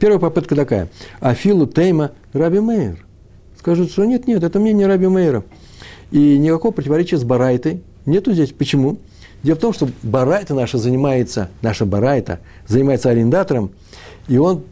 Первая 0.00 0.18
попытка 0.18 0.56
такая. 0.56 0.88
Афилу 1.20 1.68
Тейма 1.68 2.10
Раби 2.32 2.58
Мейер. 2.58 3.06
Скажут, 3.56 3.92
что 3.92 4.04
нет, 4.04 4.26
нет, 4.26 4.42
это 4.42 4.58
мнение 4.58 4.88
Раби 4.88 5.06
Мейера. 5.06 5.44
И 6.10 6.36
никакого 6.36 6.72
противоречия 6.72 7.16
с 7.16 7.22
Барайтой 7.22 7.80
нету 8.06 8.32
здесь. 8.32 8.50
Почему? 8.50 8.98
Дело 9.44 9.54
в 9.54 9.60
том, 9.60 9.72
что 9.72 9.88
Барайта 10.02 10.52
наша 10.52 10.78
занимается, 10.78 11.48
наша 11.62 11.86
Барайта 11.86 12.40
занимается 12.66 13.08
арендатором, 13.10 13.70
и 14.26 14.36
он 14.36 14.64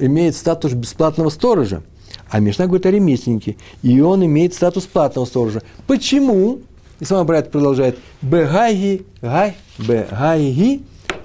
имеет 0.00 0.34
статус 0.34 0.72
бесплатного 0.72 1.28
сторожа. 1.28 1.84
А 2.28 2.40
Мишна 2.40 2.66
говорит 2.66 2.86
о 2.86 2.90
ремесленнике, 2.90 3.56
и 3.84 4.00
он 4.00 4.24
имеет 4.26 4.52
статус 4.52 4.84
платного 4.86 5.26
сторожа. 5.26 5.62
Почему? 5.86 6.58
И 7.00 7.04
сама 7.04 7.24
Барайта 7.24 7.50
продолжает. 7.50 7.98
Бегайги, 8.22 9.06
гай, 9.22 9.56
бегайги, 9.78 10.82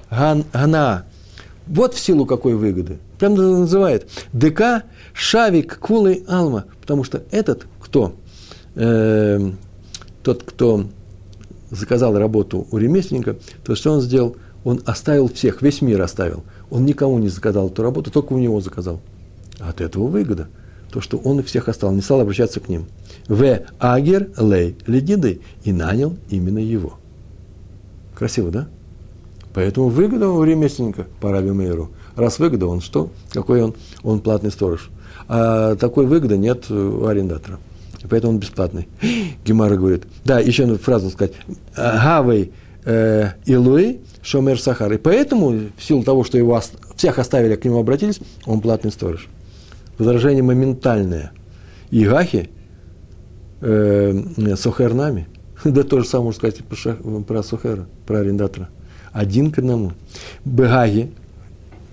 гана. 0.10 1.06
Вот 1.68 1.94
в 1.94 2.00
силу 2.00 2.26
какой 2.26 2.56
выгоды. 2.56 3.00
Прям 3.20 3.36
называет. 3.36 4.10
ДК 4.34 4.84
Шавик 5.14 5.80
Кулы 5.80 6.24
Алма. 6.28 6.66
Потому 6.82 7.04
что 7.04 7.24
этот, 7.32 7.66
кто, 7.80 8.16
э, 8.76 9.52
тот, 10.22 10.44
кто 10.44 10.86
заказал 11.72 12.18
работу 12.18 12.68
у 12.70 12.78
ремесленника, 12.78 13.38
то 13.64 13.76
что 13.76 13.92
он 13.94 14.02
сделал? 14.02 14.36
Он 14.64 14.82
оставил 14.86 15.28
всех, 15.28 15.62
весь 15.62 15.82
мир 15.82 16.02
оставил. 16.02 16.44
Он 16.70 16.86
никому 16.86 17.18
не 17.20 17.30
заказал 17.30 17.70
эту 17.70 17.82
работу, 17.82 18.12
только 18.12 18.34
у 18.34 18.40
него 18.40 18.62
заказал. 18.62 19.02
А 19.60 19.70
от 19.70 19.82
этого 19.82 20.08
выгода. 20.08 20.48
То, 20.94 21.02
что 21.02 21.18
он 21.18 21.40
их 21.40 21.48
всех 21.48 21.70
оставил, 21.70 21.96
не 21.96 22.04
стал 22.04 22.22
обращаться 22.22 22.60
к 22.60 22.70
ним. 22.70 22.86
В 23.28 23.62
Агер 23.80 24.30
Лей 24.38 24.76
Ледиды 24.86 25.42
и 25.64 25.74
нанял 25.74 26.16
именно 26.30 26.60
его. 26.60 27.00
Красиво, 28.14 28.52
да? 28.52 28.68
Поэтому 29.56 29.90
выгода 29.90 30.30
у 30.30 30.44
ремесленника 30.44 31.08
по 31.20 31.32
Раби 31.32 31.50
Мейру. 31.50 31.90
Раз 32.16 32.38
выгода, 32.38 32.68
он 32.68 32.80
что? 32.80 33.10
Какой 33.32 33.64
он? 33.64 33.74
Он 34.04 34.20
платный 34.20 34.52
сторож. 34.52 34.92
А 35.28 35.76
такой 35.78 36.06
выгоды 36.06 36.38
нет 36.38 36.70
у 36.70 37.08
арендатора. 37.08 37.58
Поэтому 38.08 38.34
он 38.34 38.40
бесплатный. 38.40 38.88
Гемара 39.46 39.76
говорит. 39.76 40.04
Да, 40.24 40.40
еще 40.40 40.66
одну 40.66 40.78
фразу 40.78 41.10
сказать. 41.10 41.34
Гавей 41.76 42.52
э, 42.86 43.30
Илуи 43.48 44.00
Шомер 44.22 44.62
Сахар. 44.62 44.94
И 44.94 44.98
поэтому, 44.98 45.60
в 45.76 45.84
силу 45.84 46.04
того, 46.04 46.24
что 46.24 46.38
его 46.38 46.62
всех 46.96 47.18
оставили, 47.18 47.56
к 47.56 47.66
нему 47.66 47.80
обратились, 47.80 48.20
он 48.46 48.62
платный 48.62 48.92
сторож. 48.92 49.28
Возражение 49.98 50.44
моментальное. 50.44 51.32
И 51.92 52.06
Гахи 52.06 52.50
э, 53.62 54.56
Сухернами. 54.56 55.28
Да 55.64 55.84
то 55.84 56.02
же 56.02 56.08
самое 56.08 56.26
можно 56.26 56.50
сказать 56.50 56.58
про, 56.66 57.22
про 57.22 57.44
Сухера, 57.44 57.88
про 58.06 58.20
арендатора 58.20 58.70
один 59.14 59.52
к 59.52 59.60
одному. 59.60 59.94
Бегаги, 60.44 61.12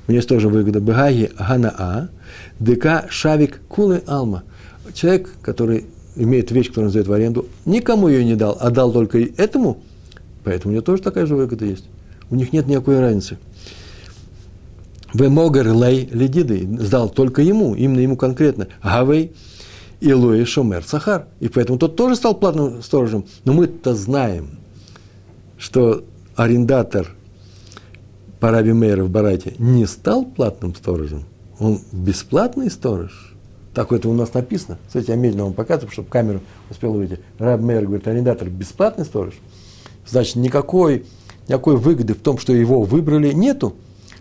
у 0.08 0.12
него 0.12 0.22
тоже 0.22 0.48
выгода, 0.48 0.80
Бегаги 0.80 1.30
Ганаа, 1.38 2.08
ДК 2.58 3.08
Шавик 3.08 3.60
Кулы 3.68 4.02
Алма. 4.06 4.42
Человек, 4.94 5.30
который 5.42 5.86
имеет 6.16 6.50
вещь, 6.50 6.68
которую 6.68 6.86
он 6.86 6.90
сдает 6.90 7.06
в 7.06 7.12
аренду, 7.12 7.46
никому 7.64 8.08
ее 8.08 8.24
не 8.24 8.34
дал, 8.34 8.56
а 8.58 8.70
дал 8.70 8.90
только 8.90 9.18
этому, 9.18 9.82
поэтому 10.42 10.72
у 10.72 10.74
него 10.74 10.82
тоже 10.82 11.02
такая 11.02 11.26
же 11.26 11.36
выгода 11.36 11.64
есть. 11.64 11.84
У 12.30 12.34
них 12.34 12.52
нет 12.52 12.66
никакой 12.66 12.98
разницы. 12.98 13.38
Вемогер 15.14 15.72
лей 15.72 16.08
ледиды 16.12 16.66
сдал 16.78 17.08
только 17.08 17.42
ему, 17.42 17.74
именно 17.74 18.00
ему 18.00 18.16
конкретно. 18.16 18.68
Гавей 18.82 19.32
и 20.00 20.12
Луи 20.12 20.44
Шумер 20.44 20.84
Сахар. 20.84 21.26
И 21.40 21.48
поэтому 21.48 21.78
тот 21.78 21.96
тоже 21.96 22.16
стал 22.16 22.34
платным 22.34 22.82
сторожем. 22.82 23.24
Но 23.44 23.52
мы-то 23.52 23.94
знаем, 23.94 24.58
что 25.58 26.04
арендатор 26.36 27.14
по 28.40 28.50
Раби 28.50 28.72
Мейра 28.72 29.04
в 29.04 29.10
Барате 29.10 29.54
не 29.58 29.86
стал 29.86 30.24
платным 30.24 30.74
сторожем, 30.74 31.24
он 31.58 31.80
бесплатный 31.92 32.70
сторож. 32.70 33.34
Так 33.74 33.92
это 33.92 34.08
у 34.08 34.14
нас 34.14 34.34
написано. 34.34 34.78
Кстати, 34.86 35.10
я 35.10 35.16
медленно 35.16 35.44
вам 35.44 35.52
показываю, 35.52 35.92
чтобы 35.92 36.08
камера 36.08 36.40
успела 36.70 36.96
увидеть. 36.96 37.20
Раб 37.38 37.60
Мейер 37.60 37.84
говорит, 37.84 38.08
арендатор 38.08 38.48
бесплатный 38.48 39.04
сторож. 39.04 39.34
Значит, 40.06 40.36
никакой, 40.36 41.04
никакой 41.46 41.76
выгоды 41.76 42.14
в 42.14 42.18
том, 42.20 42.38
что 42.38 42.52
его 42.52 42.82
выбрали, 42.82 43.32
нету. 43.32 43.76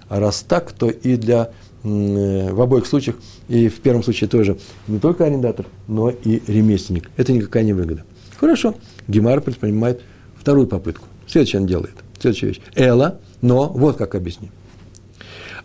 А 0.09 0.19
раз 0.19 0.43
так, 0.47 0.71
то 0.71 0.89
и 0.89 1.15
для, 1.15 1.51
э, 1.83 2.51
в 2.51 2.61
обоих 2.61 2.85
случаях, 2.87 3.17
и 3.47 3.69
в 3.69 3.79
первом 3.79 4.03
случае 4.03 4.27
тоже, 4.27 4.57
не 4.87 4.99
только 4.99 5.25
арендатор, 5.25 5.67
но 5.87 6.09
и 6.09 6.41
ремесленник. 6.47 7.09
Это 7.15 7.31
никакая 7.31 7.63
не 7.63 7.73
выгода. 7.73 8.03
Хорошо. 8.39 8.75
Гемар 9.07 9.41
предпринимает 9.41 10.01
вторую 10.35 10.67
попытку. 10.67 11.05
Следующее 11.27 11.61
он 11.61 11.67
делает. 11.67 11.93
Следующая 12.19 12.47
вещь. 12.47 12.61
Эла, 12.75 13.19
но, 13.41 13.69
вот 13.69 13.97
как 13.97 14.15
объясним. 14.15 14.51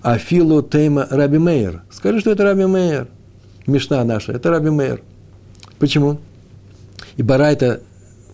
Афилу 0.03 0.63
Тейма 0.63 1.07
Раби 1.11 1.39
Мейер. 1.39 1.83
Скажи, 1.91 2.21
что 2.21 2.31
это 2.31 2.45
Раби 2.45 2.67
Мейер. 2.67 3.09
Мишна 3.67 4.05
наша, 4.05 4.33
это 4.33 4.51
Раби 4.51 4.69
Мейер. 4.69 5.01
Почему? 5.79 6.19
И 7.17 7.23
Барайта 7.23 7.81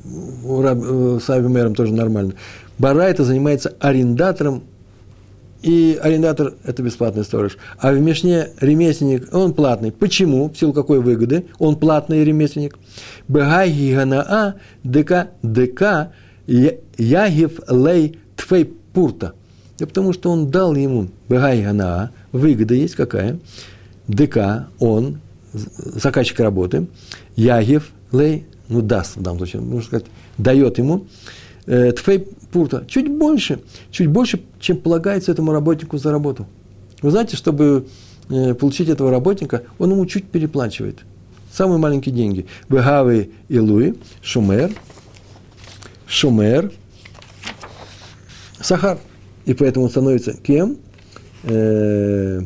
э, 0.04 1.18
с 1.22 1.28
Раби 1.28 1.48
Мейером 1.48 1.74
тоже 1.76 1.94
нормально. 1.94 2.34
Барайта 2.78 3.24
занимается 3.24 3.74
арендатором, 3.78 4.64
и 5.62 5.98
арендатор– 6.00 6.54
это 6.64 6.82
бесплатный 6.82 7.24
сторож. 7.24 7.58
А 7.78 7.92
в 7.92 8.00
Мишне 8.00 8.48
ремесленник, 8.60 9.34
он 9.34 9.52
платный. 9.52 9.92
Почему? 9.92 10.48
В 10.48 10.56
силу 10.56 10.72
какой 10.72 11.00
выгоды? 11.00 11.46
Он 11.58 11.76
платный 11.76 12.24
ремесленник. 12.24 12.78
Бегай 13.28 13.70
гиганаа 13.70 14.56
дк 14.82 15.28
дк 15.42 16.12
Ягев 16.46 17.60
лей 17.68 18.18
тфей 18.36 18.72
пурта. 18.92 19.34
Да 19.78 19.86
потому 19.86 20.12
что 20.12 20.30
он 20.30 20.50
дал 20.50 20.74
ему 20.74 21.08
бегай 21.28 21.62
гана, 21.62 22.10
выгода 22.32 22.74
есть 22.74 22.94
какая? 22.94 23.38
ДК, 24.08 24.66
он, 24.78 25.20
заказчик 25.52 26.40
работы, 26.40 26.86
Ягев 27.36 27.90
лей, 28.12 28.44
ну 28.68 28.82
даст 28.82 29.16
в 29.16 29.22
данном 29.22 29.38
случае, 29.38 29.62
можно 29.62 29.86
сказать, 29.86 30.06
дает 30.36 30.78
ему 30.78 31.06
э, 31.66 31.92
тфей 31.92 32.26
пурта, 32.52 32.84
чуть 32.88 33.08
больше, 33.08 33.60
чуть 33.90 34.08
больше, 34.08 34.40
чем 34.60 34.76
полагается 34.76 35.32
этому 35.32 35.52
работнику 35.52 35.98
за 35.98 36.10
работу. 36.10 36.46
Вы 37.02 37.10
знаете, 37.10 37.36
чтобы 37.36 37.86
э, 38.28 38.54
получить 38.54 38.88
этого 38.88 39.10
работника, 39.10 39.62
он 39.78 39.90
ему 39.92 40.06
чуть 40.06 40.24
переплачивает. 40.24 40.98
Самые 41.52 41.78
маленькие 41.78 42.14
деньги. 42.14 42.46
Бегавы 42.68 43.30
и 43.48 43.58
Луи, 43.58 43.94
Шумер– 44.22 44.70
шумер, 46.10 46.72
сахар. 48.60 48.98
И 49.46 49.54
поэтому 49.54 49.86
он 49.86 49.90
становится 49.90 50.32
кем? 50.32 50.76
Э, 51.44 52.40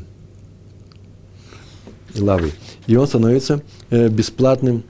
лавой. 2.14 2.52
И 2.86 2.94
он 2.94 3.06
становится 3.06 3.62
э, 3.90 4.08
бесплатным 4.08 4.84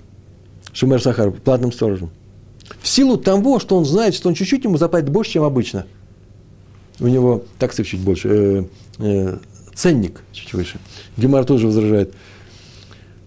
шумер 0.72 1.00
сахар, 1.00 1.30
платным 1.30 1.72
сторожем. 1.72 2.10
В 2.80 2.88
силу 2.88 3.16
того, 3.16 3.58
что 3.58 3.76
он 3.76 3.84
знает, 3.84 4.14
что 4.14 4.28
он 4.28 4.34
чуть-чуть 4.34 4.64
ему 4.64 4.78
заплатит 4.78 5.10
больше, 5.10 5.32
чем 5.32 5.44
обычно. 5.44 5.86
у 7.00 7.06
него 7.06 7.44
таксы 7.58 7.84
чуть 7.84 8.00
больше, 8.00 8.28
э, 8.28 8.64
э, 8.98 9.38
ценник 9.74 10.22
чуть 10.32 10.52
выше. 10.54 10.78
Гемар 11.16 11.44
тоже 11.44 11.66
возражает. 11.66 12.14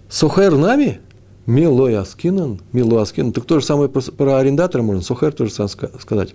Сухер 0.10 0.56
нами? 0.56 1.00
Милой 1.46 1.98
Аскинан, 1.98 2.60
Милой 2.74 3.02
Аскинан. 3.02 3.32
Так 3.32 3.46
то 3.46 3.60
же 3.60 3.66
самое 3.66 3.90
про, 3.90 4.02
про 4.02 4.38
арендатора 4.38 4.82
можно, 4.82 5.02
Сухер 5.02 5.32
тоже 5.32 5.52
сказать. 5.52 6.34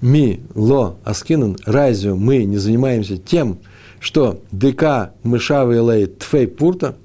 Ми, 0.00 0.42
ло, 0.54 0.96
аскинан, 1.02 1.56
разве 1.64 2.12
мы 2.12 2.44
не 2.44 2.58
занимаемся 2.58 3.16
тем, 3.16 3.58
что 4.00 4.42
ДК 4.52 5.12
мышавый 5.22 5.78
лей 5.78 6.06
тфей 6.06 6.46
пурта, 6.46 6.96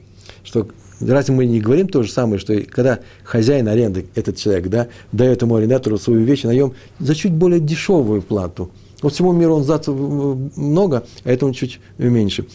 что 0.44 0.68
разве 1.00 1.34
мы 1.34 1.46
не 1.46 1.60
говорим 1.60 1.88
то 1.88 2.04
же 2.04 2.12
самое, 2.12 2.40
что 2.40 2.60
когда 2.62 3.00
хозяин 3.24 3.68
аренды, 3.68 4.08
этот 4.16 4.38
человек, 4.38 4.68
да, 4.68 4.88
дает 5.12 5.42
ему 5.42 5.56
арендатору 5.56 5.98
свою 5.98 6.22
вещь, 6.22 6.44
наем 6.44 6.74
за 7.00 7.16
чуть 7.16 7.34
более 7.34 7.60
дешевую 7.60 8.22
плату. 8.22 8.70
Вот 9.02 9.14
всему 9.14 9.32
миру 9.32 9.56
он 9.56 9.64
сдаться 9.64 9.92
много, 9.92 11.06
а 11.24 11.32
этому 11.32 11.54
чуть 11.54 11.80
меньше. 11.98 12.46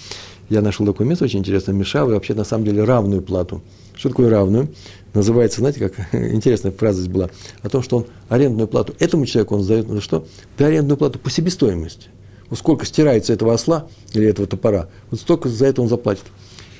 Я 0.51 0.61
нашел 0.61 0.84
такое 0.84 1.07
место 1.07 1.24
очень 1.24 1.38
интересное, 1.38 1.74
Мишавы 1.74 2.12
вообще 2.12 2.34
на 2.34 2.45
самом 2.45 2.64
деле 2.64 2.84
равную 2.84 3.22
плату. 3.22 3.62
Что 3.95 4.11
такое 4.11 4.28
равную? 4.28 4.68
Называется, 5.14 5.61
знаете, 5.61 5.88
как 5.88 6.14
интересная 6.14 6.72
фраза 6.72 7.01
здесь 7.01 7.12
была, 7.12 7.30
о 7.62 7.68
том, 7.70 7.82
что 7.82 7.99
он 7.99 8.07
арендную 8.28 8.68
плату 8.68 8.95
этому 8.99 9.24
человеку 9.24 9.55
он 9.55 9.62
сдает 9.62 9.88
за 9.88 10.01
что? 10.01 10.26
Да 10.59 10.66
арендную 10.66 10.99
плату 10.99 11.18
по 11.18 11.30
себестоимости. 11.30 12.09
Вот 12.51 12.59
сколько 12.59 12.84
стирается 12.84 13.32
этого 13.32 13.55
осла 13.55 13.88
или 14.12 14.26
этого 14.26 14.47
топора, 14.47 14.88
вот 15.11 15.20
столько 15.20 15.49
за 15.49 15.66
это 15.66 15.80
он 15.80 15.88
заплатит. 15.88 16.24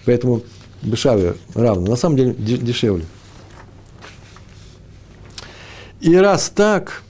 Поэтому 0.04 0.42
Бешаве 0.85 1.35
равно. 1.55 1.91
На 1.91 1.97
самом 1.97 2.16
деле 2.16 2.35
дешевле. 2.35 3.05
И 6.01 6.14
раз 6.14 6.51
так, 6.55 7.03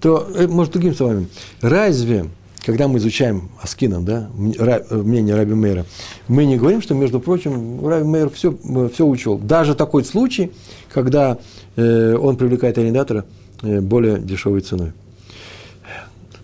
то, 0.00 0.28
э, 0.34 0.46
может, 0.46 0.72
другими 0.72 0.94
словами, 0.94 1.28
разве 1.60 2.26
когда 2.66 2.88
мы 2.88 2.98
изучаем 2.98 3.48
Аскинан, 3.62 4.04
да, 4.04 4.28
мнение 4.34 5.36
Раби 5.36 5.54
Мейра, 5.54 5.86
мы 6.26 6.44
не 6.46 6.56
говорим, 6.56 6.82
что, 6.82 6.94
между 6.94 7.20
прочим, 7.20 7.86
Раби 7.86 8.04
Мейр 8.04 8.28
все, 8.28 8.58
все 8.92 9.06
учел. 9.06 9.38
Даже 9.38 9.76
такой 9.76 10.04
случай, 10.04 10.50
когда 10.92 11.38
э, 11.76 12.16
он 12.16 12.36
привлекает 12.36 12.76
арендатора 12.76 13.24
э, 13.62 13.80
более 13.80 14.18
дешевой 14.18 14.62
ценой. 14.62 14.92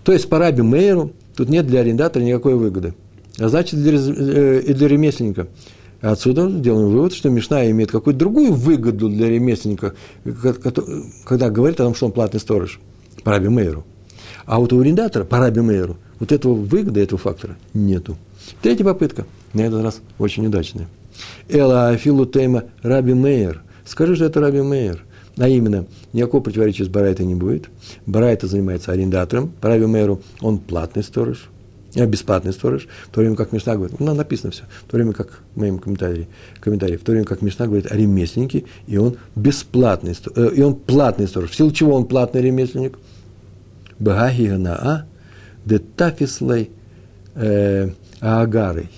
То 0.05 0.13
есть 0.13 0.29
по 0.29 0.39
Раби 0.39 0.63
Мейру 0.63 1.11
тут 1.37 1.49
нет 1.49 1.67
для 1.67 1.81
арендатора 1.81 2.23
никакой 2.23 2.55
выгоды. 2.55 2.95
А 3.39 3.49
значит, 3.49 3.81
э, 3.85 4.61
и 4.61 4.73
для 4.75 4.87
ремесленника. 4.87 5.49
Отсюда 6.03 6.51
делаем 6.51 6.91
вывод, 6.91 7.15
что 7.15 7.31
Мишна 7.31 7.71
имеет 7.71 7.93
какую-то 7.93 8.19
другую 8.19 8.53
выгоду 8.53 9.09
для 9.09 9.31
ремесленника, 9.31 9.95
когда 11.25 11.49
говорит 11.49 11.81
о 11.81 11.85
том, 11.85 11.95
что 11.95 12.07
он 12.07 12.13
платный 12.13 12.41
сторож, 12.41 12.81
по 13.23 13.31
Раби 13.31 13.49
Мейру. 13.49 13.85
А 14.45 14.59
вот 14.59 14.73
у 14.73 14.81
арендатора, 14.81 15.25
по 15.25 15.39
Раби 15.39 15.61
Мейру, 15.61 15.97
вот 16.19 16.33
этого 16.33 16.55
выгоды, 16.55 17.01
этого 17.01 17.21
фактора 17.21 17.57
нету. 17.73 18.17
Третья 18.63 18.85
попытка, 18.85 19.27
на 19.55 19.61
этот 19.61 19.85
раз 19.85 20.01
очень 20.19 20.45
удачная. 20.45 20.89
Эла 21.49 21.91
Афилу 21.91 22.27
Тейма 22.27 22.65
Раби 22.83 23.15
Мейер. 23.15 23.63
Скажи, 23.85 24.17
что 24.17 24.25
это 24.25 24.41
Раби 24.41 24.61
Мейер. 24.61 25.05
А 25.37 25.49
именно, 25.49 25.87
никакого 26.13 26.43
противоречия 26.43 26.85
с 26.85 26.89
Барайтой 26.89 27.27
не 27.27 27.37
будет. 27.37 27.69
Барайта 28.07 28.49
занимается 28.49 28.91
арендатором. 28.91 29.53
По 29.61 29.69
Раби 29.69 29.87
Мейеру 29.87 30.21
он 30.41 30.59
платный 30.59 31.05
сторож, 31.05 31.49
а 31.49 31.52
бесплатный 31.95 32.53
сторож, 32.53 32.89
в 33.07 33.11
то 33.11 33.21
время 33.21 33.37
как 33.37 33.53
Мишна 33.53 33.75
говорит, 33.77 34.01
ну, 34.01 34.15
написано 34.15 34.51
все, 34.51 34.63
в 34.87 34.91
то 34.91 34.97
время 34.97 35.13
как 35.13 35.43
в 35.55 35.61
моем 35.61 35.79
комментарии, 35.79 36.29
комментарии, 36.61 36.97
в 36.97 37.03
то 37.05 37.13
время 37.13 37.27
как 37.27 37.43
Мишна 37.43 37.67
говорит 37.67 37.91
о 37.91 37.97
ремесленнике, 37.97 38.65
и 38.87 38.97
он 38.97 39.17
бесплатный, 39.37 40.17
э, 40.35 40.51
и 40.55 40.63
он 40.63 40.75
платный 40.75 41.29
сторож. 41.29 41.51
В 41.51 41.55
силу 41.55 41.71
чего 41.71 41.95
он 41.95 42.07
платный 42.07 42.43
ремесленник? 42.43 42.99
Багахи 43.99 44.47
Ганаа, 44.47 45.07
детафислей 45.65 46.71
э, 47.35 47.91
агарой. 48.21 48.91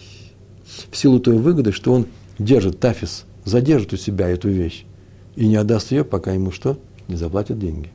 В 0.91 0.97
силу 0.97 1.21
той 1.21 1.37
выгоды, 1.39 1.73
что 1.73 1.93
он 1.93 2.07
держит 2.39 2.81
тафис, 2.81 3.25
задержит 3.45 3.93
у 3.93 3.97
себя 3.97 4.29
эту 4.29 4.49
вещь 4.49 4.85
и 5.37 5.47
не 5.47 5.57
отдаст 5.57 5.93
ее, 5.93 6.05
пока 6.05 6.33
ему 6.33 6.53
что? 6.53 6.79
Не 7.09 7.17
заплатят 7.17 7.59
деньги. 7.59 7.91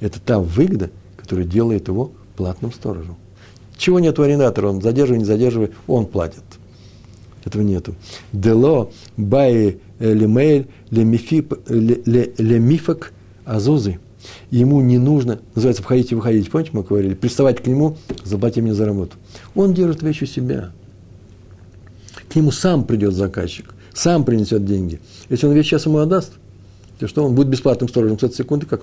Это 0.00 0.20
та 0.20 0.38
выгода, 0.38 0.90
которая 1.16 1.46
делает 1.46 1.88
его 1.88 2.12
платным 2.36 2.72
сторожем. 2.72 3.16
Чего 3.80 3.98
нет 3.98 4.18
у 4.18 4.22
арендатора, 4.22 4.68
он 4.68 4.80
задерживай, 4.82 5.18
не 5.18 5.24
задерживай, 5.24 5.70
он 5.86 6.04
платит. 6.04 6.44
Этого 7.44 7.62
нету. 7.62 7.94
Дело 8.32 8.90
бай 9.16 9.78
лемейль 9.98 10.68
лемифак 12.38 13.12
азузы– 13.46 13.98
ему 14.50 14.82
не 14.82 14.98
нужно, 14.98 15.40
называется, 15.54 15.82
входить 15.82 16.12
и 16.12 16.14
выходить, 16.14 16.50
помните, 16.50 16.72
мы 16.74 16.82
говорили, 16.82 17.14
приставать 17.14 17.62
к 17.62 17.66
нему, 17.66 17.96
заплати 18.22 18.60
мне 18.60 18.74
за 18.74 18.84
работу. 18.84 19.16
Он 19.54 19.72
держит 19.72 20.02
вещь 20.02 20.22
у 20.22 20.26
себя. 20.26 20.72
К 22.28 22.36
нему 22.36 22.50
сам 22.50 22.84
придет 22.84 23.14
заказчик, 23.14 23.74
сам 23.94 24.24
принесет 24.24 24.64
деньги. 24.64 25.00
Если 25.28 25.46
он 25.46 25.54
вещь 25.54 25.68
сейчас 25.68 25.86
ему 25.86 25.98
отдаст, 25.98 26.32
то 26.98 27.08
что 27.08 27.24
он 27.24 27.34
будет 27.34 27.48
бесплатным 27.48 27.88
сторожем 27.88 28.18
30 28.18 28.36
секунды, 28.36 28.66
как 28.66 28.82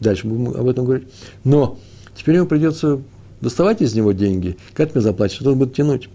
дальше 0.00 0.26
будем 0.26 0.48
об 0.58 0.66
этом 0.66 0.86
говорить. 0.86 1.08
Но 1.44 1.78
теперь 2.16 2.36
ему 2.36 2.46
придется 2.46 3.00
доставать 3.40 3.82
из 3.82 3.94
него 3.94 4.12
деньги, 4.12 4.56
как 4.74 4.94
мне 4.94 5.02
заплатить, 5.02 5.38
что 5.40 5.52
он 5.52 5.58
будет 5.58 5.74
тянуть. 5.74 6.08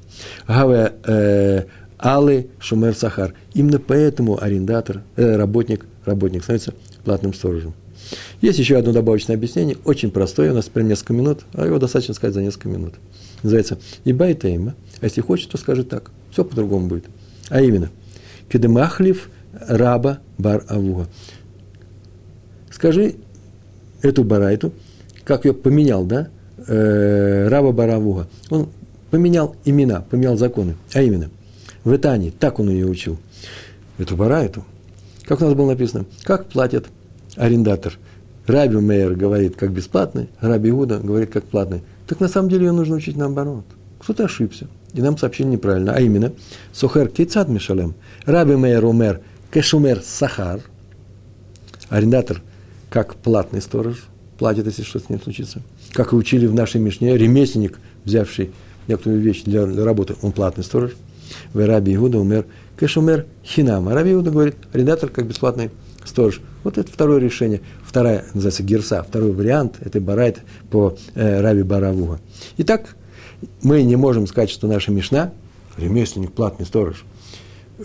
Гаве 0.47 0.93
э, 1.05 1.63
Алы 1.97 2.47
Шумер 2.59 2.95
Сахар. 2.95 3.33
Именно 3.53 3.79
поэтому 3.79 4.41
арендатор, 4.41 5.01
э, 5.15 5.35
работник, 5.35 5.85
работник 6.05 6.43
становится 6.43 6.73
платным 7.03 7.33
сторожем. 7.33 7.73
Есть 8.41 8.59
еще 8.59 8.77
одно 8.77 8.91
добавочное 8.91 9.35
объяснение, 9.35 9.77
очень 9.85 10.11
простое, 10.11 10.51
у 10.51 10.55
нас 10.55 10.65
прям 10.65 10.87
несколько 10.87 11.13
минут, 11.13 11.41
а 11.53 11.65
его 11.65 11.79
достаточно 11.79 12.13
сказать 12.13 12.35
за 12.35 12.43
несколько 12.43 12.69
минут. 12.69 12.93
Называется 13.41 13.79
«Иба 14.03 14.27
и 14.27 14.35
тейма», 14.35 14.75
а 15.01 15.05
если 15.05 15.21
хочет, 15.21 15.49
то 15.49 15.57
скажет 15.57 15.89
так, 15.89 16.11
все 16.31 16.43
по-другому 16.43 16.87
будет. 16.87 17.05
А 17.49 17.61
именно, 17.61 17.89
«Кедемахлив 18.49 19.29
раба 19.67 20.19
бар 20.37 20.63
авуга». 20.67 21.07
Скажи 22.69 23.15
эту 24.01 24.23
барайту, 24.23 24.73
как 25.23 25.45
ее 25.45 25.53
поменял, 25.53 26.05
да, 26.05 26.29
э, 26.67 27.47
раба 27.47 27.71
бар 27.71 27.89
авуга. 27.91 28.27
Он 28.49 28.69
поменял 29.11 29.55
имена, 29.65 30.01
поменял 30.01 30.37
законы, 30.37 30.75
а 30.93 31.01
именно, 31.01 31.29
в 31.83 31.95
Итании, 31.95 32.31
так 32.31 32.59
он 32.59 32.69
ее 32.69 32.87
учил, 32.87 33.17
эту 33.97 34.15
барайту. 34.15 34.63
Как 35.23 35.41
у 35.41 35.45
нас 35.45 35.53
было 35.53 35.67
написано, 35.67 36.05
как 36.23 36.47
платят 36.47 36.85
арендатор. 37.35 37.97
Раби 38.45 38.77
Мейер 38.77 39.15
говорит 39.15 39.55
как 39.55 39.71
бесплатный, 39.71 40.29
Раби 40.39 40.69
Иуда 40.69 40.99
говорит 40.99 41.31
как 41.31 41.45
платный. 41.45 41.81
Так 42.07 42.19
на 42.19 42.27
самом 42.27 42.49
деле 42.49 42.67
ее 42.67 42.71
нужно 42.71 42.95
учить 42.95 43.17
наоборот. 43.17 43.65
Кто-то 43.99 44.25
ошибся, 44.25 44.67
и 44.93 45.01
нам 45.01 45.17
сообщили 45.17 45.47
неправильно. 45.47 45.93
А 45.93 45.99
именно, 45.99 46.31
Сухер 46.71 47.07
Кейцад 47.07 47.49
Мишалем, 47.49 47.95
Раби 48.25 48.55
Мейер 48.55 48.85
Умер 48.85 49.21
Кешумер 49.51 50.01
Сахар, 50.03 50.61
арендатор 51.89 52.41
как 52.89 53.15
платный 53.15 53.61
сторож, 53.61 54.05
платит, 54.37 54.67
если 54.67 54.83
что 54.83 54.99
с 54.99 55.09
ним 55.09 55.21
случится. 55.21 55.61
Как 55.95 56.11
и 56.11 56.15
учили 56.17 56.45
в 56.45 56.53
нашей 56.53 56.81
Мишне, 56.81 57.17
ремесленник, 57.17 57.79
взявший 58.03 58.51
некоторую 58.89 59.21
вещь 59.21 59.43
для, 59.43 59.65
для 59.65 59.85
работы, 59.85 60.15
он 60.21 60.33
платный 60.33 60.65
сторож. 60.65 60.91
В 61.53 61.65
Раби 61.65 61.95
Иуда 61.95 62.19
умер 62.19 62.45
Кешумер 62.77 63.25
Хинам. 63.45 63.87
А 63.87 63.93
Раби 63.93 64.11
Иуда 64.11 64.29
говорит, 64.29 64.55
арендатор 64.73 65.09
как 65.09 65.25
бесплатный 65.25 65.71
сторож. 66.03 66.41
Вот 66.65 66.77
это 66.77 66.91
второе 66.91 67.19
решение, 67.19 67.61
вторая, 67.81 68.25
называется 68.33 68.63
герса, 68.63 69.05
второй 69.07 69.31
вариант 69.31 69.77
этой 69.79 70.01
барайт 70.01 70.39
по 70.69 70.97
э, 71.13 71.39
Раби 71.39 71.63
Баравуга. 71.63 72.19
Итак, 72.57 72.97
мы 73.63 73.81
не 73.83 73.95
можем 73.95 74.27
сказать, 74.27 74.49
что 74.49 74.67
наша 74.67 74.91
Мишна, 74.91 75.31
ремесленник, 75.77 76.33
платный 76.33 76.65
сторож, 76.65 77.05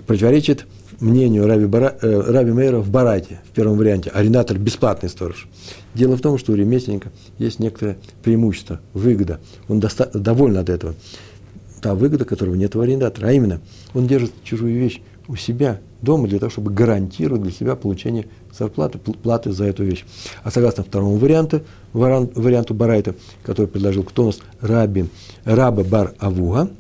противоречит 0.09 0.67
мнению 1.01 1.47
Раби, 1.47 1.67
Бара, 1.67 1.97
э, 2.01 2.21
Раби 2.29 2.53
Мейра 2.53 2.79
в 2.79 2.91
Барате, 2.91 3.41
в 3.45 3.51
первом 3.51 3.77
варианте, 3.77 4.11
арендатор– 4.11 4.59
бесплатный 4.59 5.09
сторож. 5.09 5.49
Дело 5.95 6.17
в 6.17 6.21
том, 6.21 6.39
что 6.39 6.53
у 6.53 6.55
ремесленника 6.55 7.11
есть 7.39 7.59
некоторое 7.59 7.97
преимущество, 8.23 8.81
выгода. 8.95 9.41
Он 9.69 9.81
доста- 9.81 10.11
доволен 10.13 10.59
от 10.59 10.69
этого. 10.69 10.95
Та 11.81 11.95
выгода, 11.95 12.25
которого 12.25 12.55
нет 12.55 12.77
у 12.77 12.81
арендатора. 12.81 13.29
А 13.29 13.33
именно, 13.33 13.61
он 13.95 14.07
держит 14.07 14.33
чужую 14.45 14.75
вещь 14.79 15.01
у 15.29 15.37
себя 15.37 15.81
дома 16.03 16.29
для 16.29 16.39
того, 16.39 16.51
чтобы 16.51 16.73
гарантировать 16.73 17.43
для 17.43 17.53
себя 17.53 17.77
получение 17.77 18.27
зарплаты, 18.57 18.99
платы 18.99 19.53
за 19.53 19.65
эту 19.65 19.85
вещь. 19.85 20.05
А 20.43 20.51
согласно 20.51 20.83
второму 20.83 21.17
варианту, 21.17 21.63
варианту 21.93 22.75
Барайта, 22.75 23.15
который 23.43 23.67
предложил 23.67 24.03
кто 24.03 24.25
у 24.25 24.27
нас, 24.27 24.41
Раби, 24.61 25.07
Раба 25.45 25.85
Бар 25.85 26.15
Авуга, 26.19 26.71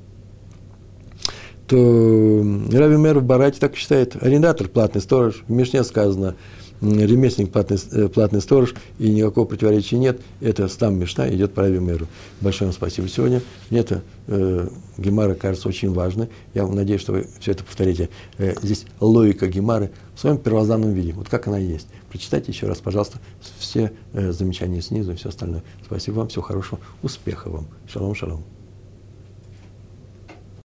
то 1.70 2.44
Раби 2.72 2.96
Мэр 2.96 3.20
в 3.20 3.24
Барайте 3.24 3.60
так 3.60 3.76
считает, 3.76 4.20
арендатор, 4.20 4.68
платный 4.68 5.00
сторож, 5.00 5.44
в 5.46 5.52
Мишне 5.52 5.84
сказано, 5.84 6.34
ремесленник, 6.80 7.52
платный, 7.52 7.78
э, 7.92 8.08
платный 8.08 8.40
сторож, 8.40 8.74
и 8.98 9.08
никакого 9.08 9.44
противоречия 9.44 9.96
нет. 9.96 10.20
Это 10.40 10.66
стам 10.66 10.98
Мишна 10.98 11.32
идет 11.32 11.54
по 11.54 11.62
Раби 11.62 11.78
Мэру. 11.78 12.08
Большое 12.40 12.68
вам 12.70 12.74
спасибо 12.74 13.06
сегодня. 13.08 13.40
Мне 13.70 13.80
это 13.80 14.02
э, 14.26 14.68
Гемара 14.98 15.34
кажется 15.34 15.68
очень 15.68 15.92
важной. 15.92 16.28
Я 16.54 16.66
надеюсь, 16.66 17.02
что 17.02 17.12
вы 17.12 17.28
все 17.38 17.52
это 17.52 17.62
повторите. 17.62 18.08
Э, 18.38 18.54
здесь 18.60 18.84
логика 18.98 19.46
Гемары 19.46 19.92
в 20.16 20.20
своем 20.20 20.38
первозданном 20.38 20.92
виде, 20.92 21.12
вот 21.12 21.28
как 21.28 21.46
она 21.46 21.58
есть. 21.58 21.86
Прочитайте 22.08 22.50
еще 22.50 22.66
раз, 22.66 22.78
пожалуйста, 22.78 23.18
все 23.60 23.92
э, 24.12 24.32
замечания 24.32 24.82
снизу 24.82 25.12
и 25.12 25.14
все 25.14 25.28
остальное. 25.28 25.62
Спасибо 25.84 26.16
вам, 26.16 26.28
всего 26.28 26.42
хорошего, 26.42 26.80
успехов 27.02 27.52
вам. 27.52 27.66
Шалом, 27.86 28.16
шалом. 28.16 28.42